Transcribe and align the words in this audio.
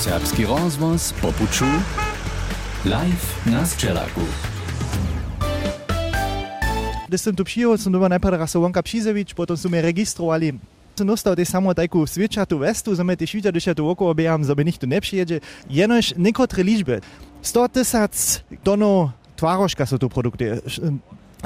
Serbski 0.00 0.46
rozvoz 0.48 1.12
popuču 1.12 1.68
live 2.84 3.26
na 3.46 3.66
Sčelaku. 3.66 4.24
Gdy 7.08 7.18
som 7.18 7.36
tu 7.36 7.44
przyjechał, 7.44 7.76
som 7.76 7.92
doma 7.92 8.08
najprv 8.08 8.40
raz 8.40 8.56
wonka 8.56 8.80
přizevič, 8.80 9.36
potom 9.36 9.60
som 9.60 9.68
je 9.68 9.80
registrovali. 9.84 10.56
Som 10.96 11.04
dostal 11.04 11.36
też 11.36 11.52
samo 11.52 11.76
taką 11.76 12.08
swiečatú 12.08 12.64
vestu, 12.64 12.96
som 12.96 13.04
je 13.12 13.16
tiež 13.20 13.44
videl, 13.44 13.52
že 13.60 13.70
ja 13.70 13.76
tu 13.76 13.84
okolo 13.84 14.16
beham, 14.16 14.40
żeby 14.40 14.64
nikto 14.64 14.88
nepřijedzie. 14.88 15.44
Jenož 15.68 16.16
nekotre 16.16 16.64
liczby. 16.64 17.04
100 17.44 17.68
tysac 17.68 18.40
tonów 18.64 19.12
twarożka 19.36 19.84
są 19.84 19.98
tu 20.00 20.08
produkty. 20.08 20.64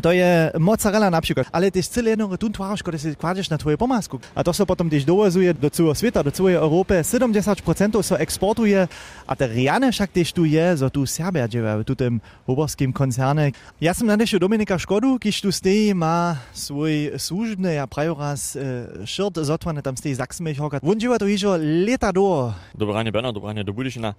To 0.02 0.12
je 0.12 0.50
mozzarella 0.58 1.10
na 1.10 1.20
przykład, 1.20 1.46
ale 1.52 1.70
cyle 1.72 2.10
jednego 2.10 2.38
tun 2.38 2.52
twarożka, 2.52 2.92
to 2.92 2.98
się 2.98 3.14
kładziesz 3.14 3.50
na 3.50 3.58
twoje 3.58 3.78
pomasku. 3.78 4.20
A 4.34 4.44
to 4.44 4.52
się 4.52 4.66
potem 4.66 4.90
też 4.90 5.04
dowozuje 5.04 5.54
do 5.54 5.70
całego 5.70 5.94
świata, 5.94 6.22
do 6.22 6.32
całej 6.32 6.54
Europy. 6.54 6.94
70% 6.94 8.08
się 8.08 8.16
eksportuje, 8.16 8.88
a 9.26 9.36
te 9.36 9.48
riane 9.48 9.92
však 9.92 10.10
też 10.10 10.32
tu 10.32 10.44
je, 10.44 10.76
że 10.76 10.90
tu 10.90 11.06
Serbia 11.06 11.48
dzieje 11.48 11.84
w 11.88 11.96
tym 11.96 12.20
oborskim 12.46 12.92
koncernie. 12.92 13.52
Ja 13.80 13.94
sam 13.94 14.06
nadeszł 14.06 14.38
Dominika 14.38 14.78
Szkodu, 14.78 15.18
kiż 15.18 15.40
tu 15.40 15.52
stej 15.52 15.94
ma 15.94 16.36
swój 16.52 17.10
służbny, 17.18 17.74
ja 17.74 17.86
prawie 17.86 18.14
raz 18.18 18.56
e, 18.56 19.06
szyrt 19.06 19.38
zotwany 19.42 19.82
tam 19.82 19.96
stej 19.96 20.16
Sachsenmilchhocker. 20.16 20.80
On 20.82 21.00
dzieje 21.00 21.18
to 21.18 21.26
już 21.26 21.42
lata 21.60 22.12
do. 22.12 22.52
Dobranie 22.74 23.12
Bena, 23.12 23.32
dobranie 23.32 23.64
do 23.64 23.72
Budyšina. 23.72 24.14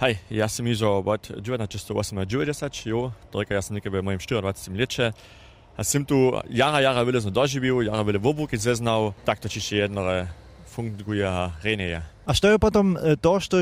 Hej, 0.00 0.18
ja 0.30 0.48
sam 0.48 0.66
już 0.66 0.82
od 0.82 1.22
1990, 1.22 2.86
jo, 2.86 3.12
tylko 3.30 3.54
ja 3.54 3.62
sam 3.62 3.74
niekde 3.74 3.90
w 3.90 4.04
moim 4.04 4.18
24 4.18 4.78
lecie. 4.78 5.12
Simtu 5.82 6.40
jara 6.50 6.80
jara 6.80 7.04
bile 7.04 7.20
smo 7.20 7.30
došli 7.30 7.60
bil, 7.60 7.82
jara 7.82 8.04
bile 8.04 8.18
v 8.18 8.26
obuk 8.26 8.52
in 8.52 8.60
sve 8.60 8.74
znal, 8.74 9.12
tak 9.24 9.40
to 9.40 9.48
čiši 9.48 9.76
jedno 9.76 10.02
funkuje 10.78 11.26
Reneja. 11.62 12.02
A 12.26 12.34
što 12.34 12.48
je 12.48 12.58
potom 12.58 12.96
to, 13.20 13.40
što 13.40 13.58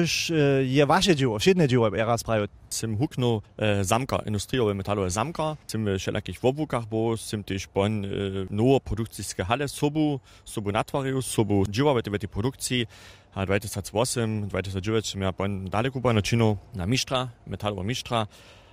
je 0.66 0.84
vaše 0.84 1.14
dziwo, 1.14 1.40
siedne 1.40 1.68
dziwo 1.68 1.90
w 1.90 1.94
Eras 1.94 2.24
Praju? 2.24 2.48
Sim 2.70 2.96
huknął 2.96 3.42
e, 3.58 3.64
äh, 3.64 3.84
zamka, 3.84 4.18
industriowe 4.26 4.74
metalowe 4.74 5.10
zamka, 5.10 5.56
sim 5.66 5.86
wszelakich 5.98 6.36
äh, 6.36 6.40
w 6.40 6.44
obłukach, 6.44 6.86
bo 6.86 7.16
sim 7.16 7.44
też 7.44 7.68
bon 7.74 8.04
e, 8.04 8.08
äh, 8.08 8.50
nowe 8.50 8.80
produkcyjskie 8.80 9.44
hale 9.44 9.68
sobu, 9.68 10.20
sobu 10.44 10.72
natwarił, 10.72 11.22
sobu 11.22 11.64
dziwo 11.68 11.94
w 11.94 12.02
tej 12.02 12.28
produkcji, 12.28 12.86
a 13.34 13.46
2008, 13.46 14.48
2009 14.48 15.14
ja 15.14 15.32
bon 15.32 15.64
dalej 15.70 15.92
kupa 15.92 16.12
na 16.12 16.22
czynu 16.22 16.56
na 16.74 16.86
mistrza, 16.86 17.28
metalowa 17.46 17.82
mistrza, 17.82 18.26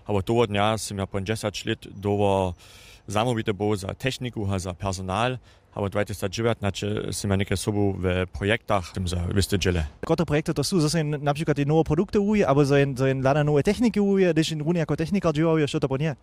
aber 0.06 0.24
to 0.24 0.48
dnia 0.48 0.78
sim 0.78 0.98
ja 0.98 1.08
bon 1.08 1.26
10 1.26 1.66
lat 1.66 1.88
do 1.96 2.54
let 3.08 3.14
dovo 3.14 3.34
zamówite 3.34 3.54
było 3.54 3.76
za 3.76 3.94
techniku, 3.94 4.48
a 4.52 4.60
za 4.60 4.74
personal, 4.74 5.38
aber 5.76 5.90
2009 5.90 6.60
znaczy 6.60 7.10
sim 7.12 7.30
ja 7.30 7.38
neke 7.38 7.58
sobu 7.58 7.94
w 8.00 8.28
projektach, 8.32 8.92
tym 8.94 9.08
za 9.08 9.18
wystydziele. 9.18 9.86
Kotre 10.06 10.26
projekty 10.26 10.54
to 10.54 10.64
są, 10.64 10.80
że 10.80 10.90
są 10.90 11.04
na 11.04 11.34
przykład 11.34 11.60
i 11.60 11.66
nowe 11.66 11.84
produkty 11.84 12.20
uje, 12.20 12.48
aber 12.48 12.68
so 12.68 12.76
ein, 12.76 12.98
so 12.98 13.06
ein 13.06 13.22
lada 13.22 13.44
nowe 13.44 13.64
techniki 13.64 14.02
uje, 14.02 14.34
gdyż 14.34 14.52
in 14.52 14.60
Runi 14.60 14.80
jako 14.80 14.96
techniker 14.96 15.34
dziełuje, 15.34 15.68
što 15.68 15.80
to 15.80 15.88
po 15.88 15.98
nie. 15.98 16.16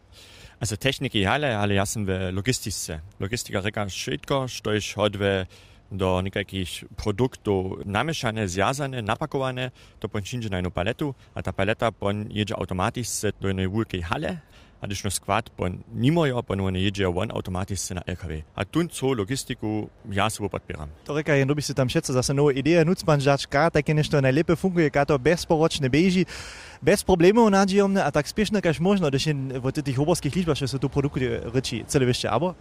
Also 0.60 0.76
Techniki 0.76 1.26
ale, 1.26 1.58
ale 1.58 1.74
ja 1.74 1.86
sam 1.86 2.06
w 2.06 2.08
logistice. 2.32 3.00
Logistika 3.20 3.60
reka 3.60 3.88
szybko, 3.88 4.48
što 4.48 4.74
ich 4.74 4.94
heute 4.94 5.18
w 5.18 5.46
do 5.92 6.22
nekakich 6.22 6.84
produktów 6.96 7.86
namieszane, 7.86 8.48
zjazane, 8.48 9.02
napakowane, 9.02 9.70
to 10.00 10.08
pończynie 10.08 10.48
na 10.48 10.56
jedną 10.56 10.70
paletu, 10.70 11.14
a 11.34 11.42
ta 11.42 11.52
paleta 11.52 11.92
pon 11.92 12.24
jedzie 12.30 12.56
automatycznie 12.56 13.32
do 13.40 13.48
jednej 13.48 13.68
wielkiej 13.68 14.02
hale, 14.02 14.38
additional 14.80 15.10
squad, 15.10 15.50
pa 15.56 15.68
nimajo, 15.94 16.42
pa 16.42 16.54
ne 16.56 16.82
jeđejo 16.82 17.10
ven 17.12 17.30
avtomatično 17.34 17.94
na 17.94 18.02
LKV. 18.12 18.32
A 18.54 18.64
tu 18.64 18.84
so 18.92 19.12
logistiku 19.12 19.88
jaz 20.10 20.40
v 20.40 20.48
podpiram. 20.48 20.90
Torej, 21.06 21.24
kaj 21.24 21.38
je, 21.38 21.44
dobi 21.44 21.62
se 21.62 21.74
tam 21.74 21.88
še 21.88 22.00
za 22.04 22.22
se 22.22 22.34
novo 22.34 22.50
ideje, 22.50 22.84
nuc 22.84 23.04
manj 23.06 23.20
žačka, 23.20 23.70
tako 23.70 23.90
je 23.90 23.94
nešto 23.94 24.20
najlepe 24.20 24.56
funkuje, 24.56 24.90
kaj 24.90 25.04
to 25.04 25.18
brezporočne 25.18 25.88
beži, 25.88 26.24
brez 26.80 27.04
problemov 27.04 27.50
nađijomne, 27.50 28.00
a 28.00 28.10
tak 28.10 28.28
spešno, 28.28 28.60
kaj 28.60 28.80
možno, 28.80 29.10
da 29.10 29.18
še 29.18 29.34
v 29.34 29.72
teh 29.72 29.98
oborskih 29.98 30.36
ličbah 30.36 30.56
še 30.56 30.68
so 30.68 30.78
tu 30.78 30.88
produkti 30.88 31.28
reči, 31.54 31.84
celo 31.88 32.08
vešče, 32.08 32.28
abo? 32.28 32.54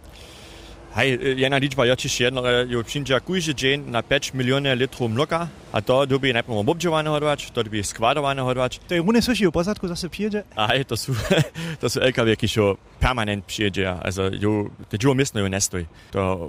Hej, 0.94 1.18
jedna 1.36 1.58
liczba 1.58 1.86
ja 1.90 1.96
też 1.96 2.20
jedna, 2.20 2.40
jo 2.68 2.84
przyjdzie 2.84 3.20
kujże 3.20 3.54
dzień 3.54 3.90
na 3.90 4.02
5 4.02 4.34
milionów 4.34 4.78
litrów 4.78 5.10
mloka, 5.10 5.48
a 5.72 5.82
to 5.82 6.06
dobie 6.06 6.32
najpierw 6.32 6.68
obdziwane 6.68 7.10
hodwać, 7.10 7.50
to 7.50 7.64
dobie 7.64 7.84
składowane 7.84 8.42
hodwać. 8.42 8.80
To 8.88 8.96
runy 8.96 9.22
sushi 9.22 9.46
w 9.46 9.50
posadku 9.50 9.88
zase 9.88 10.08
przyjedzie? 10.08 10.42
Hej, 10.56 10.84
to 10.84 10.96
są, 10.96 11.12
to 11.80 11.90
są 11.90 12.00
LKW, 12.00 12.36
które 12.36 12.74
permanent 13.00 13.44
przyjedzie, 13.44 13.90
also 13.90 14.22
jo, 14.40 14.70
te 14.88 14.98
dziwo 14.98 15.14
miestno 15.14 15.40
jo 15.40 15.48
nie 15.48 15.60
stoi. 15.60 15.86
To 16.10 16.48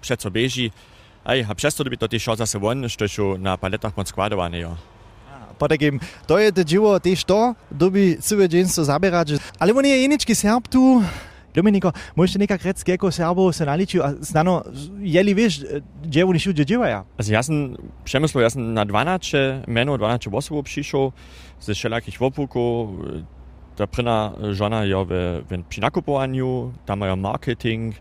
przed 0.00 0.20
co 0.20 0.30
bieży, 0.30 0.70
hej, 1.26 1.46
a 1.48 1.54
przez 1.54 1.74
to 1.74 1.84
dobie 1.84 1.96
to 1.96 2.08
też 2.08 2.28
zase 2.36 2.58
won, 2.58 2.88
że 2.88 3.06
jo 3.18 3.36
na 3.38 3.58
paletach 3.58 3.96
mod 3.96 4.08
składowane 4.08 4.58
jo. 4.58 4.76
potegeben. 5.58 6.00
To 6.26 6.38
je 6.38 6.52
to 6.52 6.64
dziwo, 6.64 7.00
też 7.00 7.24
to, 7.24 7.54
dobi 7.70 8.16
cały 8.20 8.48
dzień 8.48 8.68
co 8.68 8.84
zabierać. 8.84 9.28
Ale 9.58 9.74
oni 9.74 9.88
jeniczki 9.88 10.34
serb 10.34 10.68
tu 10.68 11.02
Dominiko, 11.56 11.92
možete 12.14 12.38
nekak 12.38 12.62
reći 12.62 12.84
kako 12.84 13.10
Serbo 13.10 13.52
se 13.52 13.64
naličil, 13.66 14.02
a 14.02 14.12
znano, 14.20 14.62
je 15.00 15.22
li 15.22 15.34
veš, 15.34 15.60
gdje 16.04 16.24
oni 16.24 16.38
všude 16.38 16.64
dělají? 16.64 16.94
Also 17.18 17.32
ja 17.32 17.42
sam 17.42 17.76
przemyslał, 18.04 18.42
ja 18.42 18.50
sam 18.50 18.74
na 18.74 18.84
12 18.84 19.64
meno, 19.66 19.96
12 19.96 20.30
osobów 20.32 20.64
przyszedł 20.64 21.12
ze 21.60 21.74
wszelakich 21.74 22.18
wopługów. 22.18 22.88
Ta 23.76 23.86
prina 23.86 24.32
żona 24.52 24.84
ja 24.84 25.04
w, 25.04 25.10
w 25.48 25.62
przy 25.68 25.80
nakupowaniu, 25.80 26.72
tam 26.86 26.98
mają 26.98 27.16
marketing, 27.16 27.94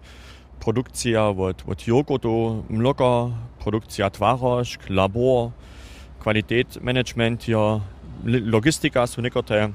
produkcja 0.60 1.28
od, 1.28 1.64
od 1.68 1.88
jogurtu, 1.88 2.64
mloka, 2.70 3.30
produkcja 3.60 4.10
twarożk, 4.10 4.90
labor, 4.90 5.52
kvalitet 6.20 6.84
management, 6.84 7.48
ja, 7.48 7.80
logistika 8.26 9.08
są 9.08 9.22
niektóre, 9.22 9.70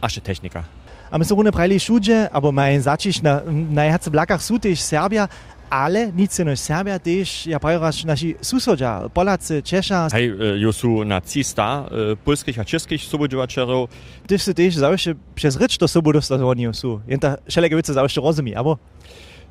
a 0.00 0.06
jeszcze 0.06 0.20
technika. 0.20 0.64
A 1.10 1.18
my 1.18 1.24
są 1.24 1.38
one 1.38 1.52
prali 1.52 1.78
všude, 1.78 2.30
albo 2.30 2.52
mają 2.52 2.80
zacząć 2.80 3.22
na, 3.22 3.40
na 3.70 3.84
jacy 3.84 4.10
blakach 4.10 4.42
są 4.42 4.60
też 4.60 4.80
Serbia, 4.80 5.28
ale 5.70 6.12
nic 6.12 6.38
nie 6.38 6.56
Serbia 6.56 6.98
też, 6.98 7.46
ja 7.46 7.58
raz, 7.62 8.04
nasi 8.04 8.34
susodzi, 8.40 8.84
Polacy, 9.14 9.62
Czesza, 9.62 10.08
Hej, 10.12 10.28
e, 10.28 10.58
jo 10.58 10.72
są 10.72 11.04
nacista, 11.04 11.84
e, 12.12 12.16
polskich 12.16 12.58
a 12.58 12.64
czeskich 12.64 13.02
sobodziewaczerów. 13.02 13.90
też 14.26 14.44
się 14.44 14.54
też 14.54 14.74
zawsze 14.74 15.14
przez 15.34 15.56
rycz 15.56 15.78
do 15.78 15.88
sobu 15.88 16.12
dostosowani 16.12 16.68
są. 16.72 17.00
Jenta 17.08 17.36
wszelkie 17.50 17.76
wice 17.76 17.92
zawsze 17.94 18.20
rozumie, 18.20 18.58
albo? 18.58 18.78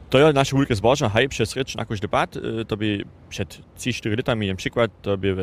To 0.09 0.17
je 0.17 0.33
naše 0.33 0.55
ulike 0.55 0.75
zbožja, 0.77 1.09
haj 1.09 1.27
še 1.33 1.47
sreč, 1.49 1.75
nakož 1.75 1.99
debat, 2.03 2.37
e, 2.37 2.63
da 2.63 2.77
bi 2.77 3.01
pred 3.33 3.57
3-4 3.81 4.17
letami 4.21 4.47
jem 4.51 4.59
šikvat, 4.61 4.93
da 5.03 5.17
bi 5.17 5.33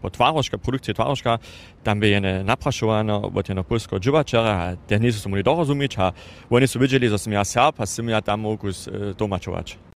po 0.00 0.10
tvaroška, 0.14 0.62
produkcije 0.62 0.94
tvaroška, 0.94 1.38
tam 1.82 2.00
bi 2.00 2.14
jene 2.14 2.40
naprašovano, 2.46 3.18
od 3.34 3.48
jena 3.48 3.66
polsko 3.66 3.98
dživačera, 3.98 4.76
te 4.88 4.98
niso 4.98 5.20
se 5.20 5.28
mogli 5.28 5.42
dorazumiti, 5.42 6.00
a 6.00 6.12
oni 6.50 6.70
so 6.70 6.78
vidjeli, 6.78 7.10
da 7.10 7.18
sem 7.18 7.34
jaz 7.34 7.50
serb, 7.50 7.82
a 7.82 7.86
sem 7.86 8.08
ja 8.08 8.22
tam 8.22 8.46
okus 8.46 8.86
domačovač. 9.18 9.74
E, 9.74 9.91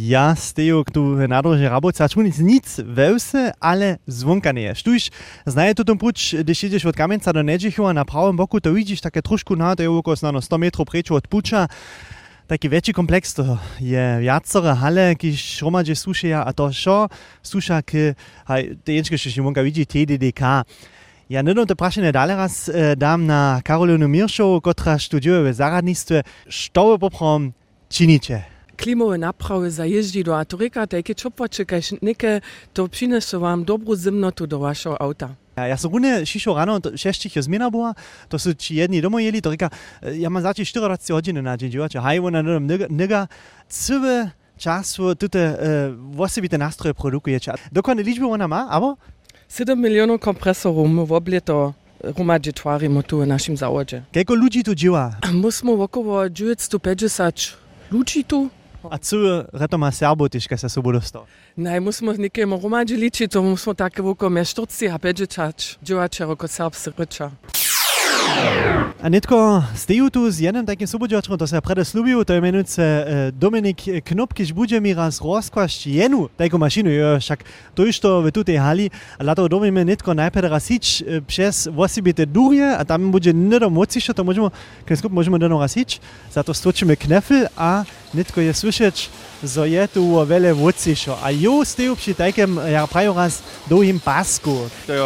Ja 0.00 0.32
steju 0.32 0.84
tu 0.92 1.28
na 1.28 1.42
drože 1.42 1.68
Rabovca, 1.68 2.08
čunic 2.08 2.38
nic 2.38 2.80
wełse, 2.80 3.52
ale 3.60 3.98
zvonka 4.06 4.52
nie 4.52 4.62
jest. 4.62 4.82
Tuż 4.82 5.10
znaje 5.46 5.74
ten 5.74 5.98
puć, 5.98 6.36
gdyż 6.40 6.62
jedziesz 6.62 6.86
od 6.86 6.96
Kamieńca 6.96 7.32
do 7.32 7.42
Nedzichova 7.42 7.92
na 7.92 8.04
prawym 8.04 8.36
boku, 8.36 8.60
to 8.60 8.72
widzisz 8.74 9.00
takie 9.00 9.22
troszkę 9.22 9.56
na, 9.56 9.76
to 9.76 9.82
je 9.82 9.90
około 9.90 10.16
znano 10.16 10.40
100 10.40 10.58
metrów 10.58 10.86
precz 10.88 11.10
od 11.10 11.28
pucza. 11.28 11.68
Taki 12.46 12.68
większy 12.68 12.92
kompleks 12.92 13.34
to 13.34 13.58
je 13.80 14.18
wiacore 14.22 14.74
hale, 14.74 15.16
kiż 15.16 15.58
hromadzie 15.58 15.96
suszeja, 15.96 16.44
a 16.44 16.52
to 16.52 16.72
šo 16.72 17.08
susza 17.42 17.82
k, 17.82 17.92
haj, 18.44 18.76
te 18.84 18.92
jęczke, 18.92 19.18
što 19.18 19.30
się 19.30 19.42
monka 19.42 19.62
widzi, 19.62 19.86
TDDK. 19.86 20.64
Ja 21.30 21.42
nedom 21.42 21.66
to 21.66 21.76
prašenie 21.76 22.12
dalej 22.12 22.36
raz 22.36 22.68
e, 22.68 22.96
dam 22.96 23.26
na 23.26 23.60
Karolinu 23.64 24.08
Miršovu, 24.08 24.60
która 24.60 24.98
studiuje 24.98 25.52
w 25.52 25.54
zaradnictwie. 25.54 26.22
Što 26.48 26.98
poprom 26.98 27.52
činicie? 27.88 28.59
Klimowe 28.80 29.18
naprawy 29.18 29.70
zajeździ 29.70 30.24
do 30.24 30.38
Aturika, 30.38 30.86
takie 30.86 31.14
czopłacze, 31.14 31.64
kaž 31.64 31.94
nike, 32.02 32.40
to 32.72 32.88
przyniesie 32.88 33.38
wam 33.38 33.64
dobrą 33.64 33.96
zimnotu 33.96 34.46
do 34.46 34.58
waszego 34.58 35.02
auta. 35.02 35.28
Ja, 35.56 35.76
som 35.76 35.92
rune 35.92 36.24
šišo 36.24 36.56
ráno, 36.56 36.80
šeštich 36.80 37.36
je 37.36 37.42
bola, 37.70 37.92
to 38.32 38.38
sú 38.38 38.54
či 38.56 38.80
jedni 38.80 39.02
domov 39.02 39.20
jeli, 39.20 39.42
to 39.42 39.52
e, 39.52 39.68
ja 40.16 40.30
mám 40.30 40.42
zati 40.42 40.64
24 40.64 41.12
hodiny 41.12 41.42
na 41.42 41.56
deň, 41.56 41.90
že 41.92 42.00
haj, 42.00 42.18
ona 42.20 42.40
nega, 42.88 43.28
celé 43.68 44.32
času 44.56 45.14
tute 45.14 45.36
uh, 45.36 46.20
osobité 46.20 46.56
nástroje 46.58 46.94
produkujete. 46.94 47.52
Dokładne 47.72 48.02
liczby 48.02 48.26
ona 48.26 48.48
ma, 48.48 48.68
abo? 48.70 48.96
7 49.48 49.80
milionów 49.80 50.20
kompresorów 50.20 51.08
w 51.08 51.12
oblieto 51.12 51.74
hromadźe 52.16 52.52
twarimo 52.52 53.02
tu 53.02 53.20
w 53.20 53.26
naszym 53.26 53.56
zawodzie. 53.56 54.02
Koľko 54.12 54.34
ľudí 54.34 54.64
tu 54.64 54.74
działa? 54.74 55.20
Musimy 55.32 55.72
około 55.72 56.30
950 56.30 57.56
ludzi 57.90 58.24
tu. 58.24 58.48
A 58.90 58.98
co 58.98 59.16
ratoma 59.52 59.90
serbotiška 59.92 60.56
se 60.56 60.68
sobodosto? 60.68 61.26
Ne, 61.56 61.80
mi 61.80 61.92
smo 61.92 62.12
nekaj 62.12 62.46
moramo 62.46 62.86
želiti, 62.88 63.28
to 63.28 63.56
smo 63.56 63.74
tako, 63.74 64.14
kot 64.14 64.32
me 64.32 64.44
štoci, 64.44 64.88
a 64.88 64.98
peđečač, 64.98 65.76
džovačero 65.84 66.36
kot 66.36 66.50
serb 66.50 66.74
srča. 66.74 67.30
A 69.00 69.08
netko 69.08 69.64
stejú 69.72 70.12
tu 70.12 70.28
s 70.28 70.44
jedným 70.44 70.68
takým 70.68 70.84
sobodžiačom, 70.84 71.32
to 71.40 71.48
sa 71.48 71.64
prede 71.64 71.88
slúbil, 71.88 72.20
to 72.20 72.36
menujúce 72.36 72.84
uh, 72.84 73.32
Dominik 73.32 73.80
Knopkiš, 74.04 74.52
bude 74.52 74.76
mi 74.76 74.92
raz 74.92 75.24
rozkvašť 75.24 75.88
jenu 75.88 76.28
takú 76.36 76.60
mašinu, 76.60 76.92
jo, 76.92 77.16
to 77.72 77.88
už 77.88 77.96
to 77.96 78.20
v 78.20 78.28
tutej 78.28 78.60
hali, 78.60 78.92
a 79.16 79.24
na 79.24 79.32
to 79.32 79.48
domíme 79.48 79.88
netko 79.88 80.12
najprv 80.12 80.52
rasič 80.52 81.00
uh, 81.00 81.24
přes 81.24 81.64
osobité 81.72 82.28
durje, 82.28 82.76
a 82.76 82.84
tam 82.84 83.08
bude 83.08 83.32
nedo 83.32 83.72
mocišo, 83.72 84.12
to 84.12 84.20
môžeme, 84.20 84.52
keď 84.84 84.94
skup 85.00 85.16
môžeme 85.16 85.40
do 85.40 85.48
rasič, 85.48 85.96
za 86.28 86.44
to 86.44 86.52
stočíme 86.52 86.92
knefel 86.92 87.48
a 87.56 87.88
netko 88.12 88.44
je 88.44 88.52
slyšeć, 88.52 88.96
zo 89.40 89.64
je 89.64 89.80
tu. 89.88 90.20
A 91.24 91.28
jo 91.32 91.64
stejú 91.64 91.96
pri 91.96 92.12
takém, 92.12 92.50
ja 92.68 92.84
prajú 92.84 93.16
raz, 93.16 93.40
dlouhým 93.64 93.96
pásku. 93.96 94.68
To 94.84 94.92
je 94.92 95.00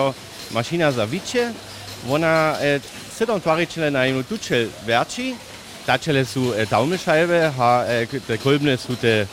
mašina 0.50 0.91
za 0.91 1.06
viče. 1.06 1.55
Ona 2.11 2.59
e, 2.61 2.81
Sitter 3.16 3.32
und 3.32 3.44
Twarichel 3.44 3.94
in 3.94 4.25
Ducel 4.28 4.69
Verci, 4.87 5.37
Dacele 5.87 6.25
su 6.25 6.52
eh, 6.52 6.66
Daumenscheibe, 6.66 7.52
ha 7.56 7.84
eh, 7.87 8.08
de 8.26 8.38
Kolbne 8.38 8.76
su 8.76 8.96
de 9.00 9.28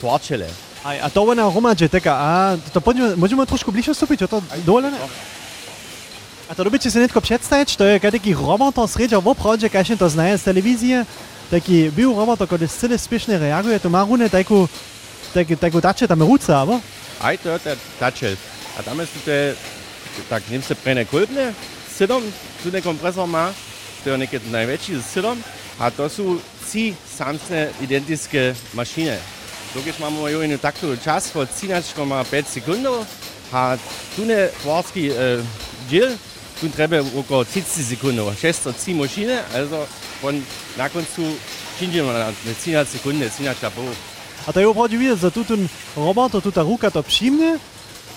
Twarchele. 0.00 0.48
Aj, 0.84 1.00
a 1.02 1.10
to 1.10 1.22
ona 1.22 1.42
romađe, 1.42 1.88
teka, 1.88 2.14
a 2.14 2.56
to 2.72 2.80
pođemo, 2.80 3.16
možemo 3.16 3.44
trošku 3.44 3.70
bliže 3.70 3.94
stupiti, 3.94 4.24
o 4.24 4.26
to 4.26 4.42
dole? 4.64 4.90
A 6.48 6.54
to 6.54 6.64
dobiče 6.64 6.90
se 6.90 6.98
netko 6.98 7.20
predstavić, 7.20 7.76
to 7.76 7.84
je 7.84 7.98
kaj 7.98 8.10
taki 8.10 8.34
Roman 8.34 8.72
to 8.72 8.86
sređa 8.86 9.18
v 9.18 9.28
opravđe, 9.28 9.68
kaj 9.68 9.84
še 9.84 9.96
to 9.96 10.08
znaje 10.08 10.36
z 10.36 10.44
televizije, 10.44 11.04
taki 11.50 11.90
bil 11.90 12.16
Roman 12.16 12.36
to, 12.36 12.46
ko 12.46 12.56
je 12.56 12.68
sile 12.68 12.98
spešne 12.98 13.38
reaguje, 13.38 13.78
to 13.78 13.88
ima 13.88 14.06
rune 14.08 14.28
tako, 14.28 14.66
tako, 15.34 15.56
tako 15.56 15.80
dače 15.80 16.06
tam 16.06 16.22
ruca, 16.22 16.62
abo? 16.62 16.80
Aj, 17.20 17.36
to 17.36 17.50
je 17.50 17.76
dače. 18.00 18.36
A 18.78 18.82
tam 18.82 19.00
je 19.00 19.06
tu 19.06 19.18
te, 19.24 19.54
tak, 20.28 20.48
njim 20.48 20.62
se 20.62 20.74
prene 20.74 21.04
kolbne, 21.04 21.52
Sedom 21.96 22.20
tu 22.60 22.68
ne 22.68 22.84
kompresor 22.84 23.24
má, 23.24 23.56
to 24.04 24.12
je 24.12 24.20
nekaj 24.20 24.44
najväčší 24.52 25.00
z 25.00 25.04
sedom. 25.16 25.40
A 25.80 25.88
to 25.88 26.04
sú 26.12 26.36
tri 26.68 26.92
samsne 26.92 27.72
identické 27.80 28.52
mašine. 28.76 29.16
Dokiaľ 29.72 29.96
máme 30.04 30.28
ju 30.28 30.44
jednu 30.44 30.60
takú 30.60 30.92
čas, 31.00 31.32
po 31.32 31.40
13,5 31.48 31.96
sekundov, 32.52 33.08
a 33.48 33.80
tu 34.12 34.28
ne 34.28 34.52
tvarský 34.60 35.08
e, 35.08 35.40
diel, 35.88 36.12
tu 36.60 36.68
treba 36.68 37.00
okolo 37.00 37.48
30 37.48 37.64
sekundov. 37.96 38.28
603 38.36 38.92
mašine, 38.92 39.40
also 39.56 39.88
von 40.20 40.36
na 40.76 40.92
koncu 40.92 41.24
činíme 41.80 42.12
na 42.12 42.28
13 42.32 43.00
sekunde, 43.00 43.24
13,5. 43.24 43.72
A 44.44 44.52
to 44.52 44.60
je 44.60 44.68
opravdu 44.68 45.00
vidieť, 45.00 45.16
že 45.16 45.32
tu 45.32 45.48
ten 45.48 45.64
robot, 45.96 46.44
tu 46.44 46.52
tá 46.52 46.60
ruka 46.60 46.92
to 46.92 47.00
přijme, 47.00 47.56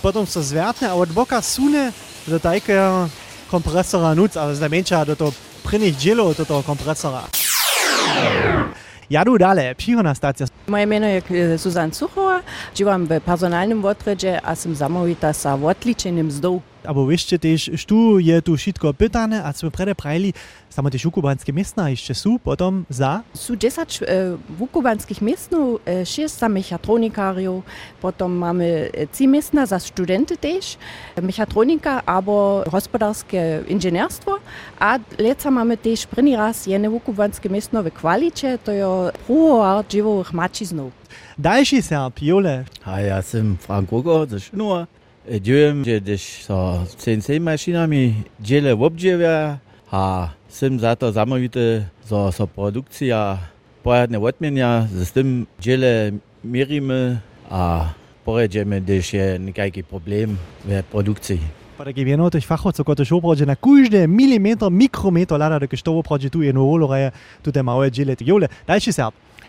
potom 0.04 0.28
sa 0.28 0.44
zvrtne 0.44 0.92
a 0.92 0.96
od 0.96 1.12
boka 1.12 1.40
sune 1.40 1.92
do 2.28 2.40
takého 2.40 3.08
kompresora 3.50 4.13
nuc, 4.13 4.38
ale 4.38 4.54
znamenča 4.56 5.04
do 5.04 5.18
toho 5.18 5.34
prvných 5.66 5.98
dielov 5.98 6.38
do 6.38 6.46
toho 6.46 6.62
kompresora. 6.62 7.25
Jadu 9.10 9.38
dalej, 9.38 9.74
příhodná 9.74 10.13
stacja. 10.13 10.46
Moje 10.69 10.86
meno 10.86 11.10
je 11.10 11.22
e, 11.34 11.57
Suzan 11.57 11.90
Suchova, 11.90 12.46
živám 12.78 13.10
v 13.10 13.18
personálnym 13.18 13.81
odrede 13.81 14.38
a 14.38 14.54
som 14.54 14.69
zamovita 14.69 15.34
sa 15.34 15.57
v 15.57 15.74
odličením 15.74 16.30
mzdou. 16.30 16.62
Aber 16.84 17.08
wiecie 17.08 17.40
też, 17.40 17.72
tu 17.86 18.20
je 18.20 18.42
tu 18.42 18.58
wszystko 18.58 18.94
pytane, 18.94 19.44
a 19.44 19.54
co 19.54 19.72
prede 19.72 19.96
prajli, 19.96 20.34
samo 20.70 20.90
te 20.90 21.00
šukubanské 21.00 21.52
miestna 21.52 21.90
jeszcze 21.90 22.14
sú, 22.16 22.40
potom 22.40 22.86
za. 22.90 23.24
Sú 23.34 23.58
10 23.58 24.00
e, 24.02 24.38
vukubanských 24.58 25.20
miestnov, 25.22 25.81
e, 25.86 26.06
6 26.06 26.40
za 26.40 26.48
mechatronikárov, 26.48 27.66
potom 28.00 28.31
máme 28.31 28.94
e, 28.94 29.10
3 29.12 29.28
miestna 29.28 29.66
za 29.66 29.80
studenty 29.80 30.38
tež, 30.38 30.78
mechatronika 31.20 32.06
alebo 32.06 32.64
hospodárske 32.72 33.66
inžinierstvo 33.68 34.40
a 34.80 35.02
leca 35.18 35.50
máme 35.52 35.76
tež 35.76 36.08
prvný 36.08 36.38
raz 36.38 36.70
jedné 36.70 36.88
vukubanské 36.88 37.50
miestno 37.50 37.84
v 37.84 37.92
kvaliče, 37.92 38.62
to 38.64 38.72
je 38.72 38.86
pruhoár 39.28 39.84
živových 39.90 40.31
mačiznov. 40.31 40.94
Další 41.40 41.81
Serb, 41.81 42.20
Jole. 42.22 42.68
A 42.84 43.00
ja 43.00 43.20
sam 43.24 43.58
Frank 43.58 43.92
Rugo 43.92 44.28
ze 44.28 44.40
Šnuła. 44.40 44.88
Ediyorum 45.30 45.84
když 45.84 46.44
so 46.44 46.86
sen 46.98 47.22
sen 47.22 47.44
mašinami 47.44 48.24
džele 48.42 48.74
obdževja, 48.74 49.60
a 49.92 50.30
sem 50.50 50.80
zato 50.80 51.12
zamovite 51.12 51.86
so, 52.06 52.31
so 52.31 52.48
produkcija 52.48 53.38
pojadne 53.84 54.18
odmenja, 54.18 54.88
z 54.90 55.12
tem 55.12 55.48
džele 55.62 56.12
merime, 56.44 57.22
a 57.50 57.94
poređeme, 58.26 58.80
když 58.80 59.14
je 59.14 59.40
nekajki 59.40 59.84
problem 59.84 60.40
v 60.66 60.81
produkciji. 60.92 61.42
Pa 61.78 61.86
da 61.86 61.92
gibeno 61.92 62.30
teh 62.30 62.46
fahovcev, 62.46 62.86
kot 62.86 63.00
je 63.00 63.06
šel 63.06 63.22
prođe 63.22 63.46
na 63.46 63.56
kužne 63.56 64.08
milimetr, 64.08 64.70
mikrometr 64.70 65.38
lada, 65.38 65.60
da 65.60 65.68
je 65.72 65.78
šel 65.78 66.02
prođe 66.02 66.30
tu 66.30 66.42
eno 66.42 66.66
olo, 66.66 66.96
je 66.96 67.12
tudi 67.42 67.64
malo 67.64 67.86
džele, 67.90 68.16
jole, 68.20 68.48
daj 68.68 68.80
še 68.80 68.92
se. 68.92 69.06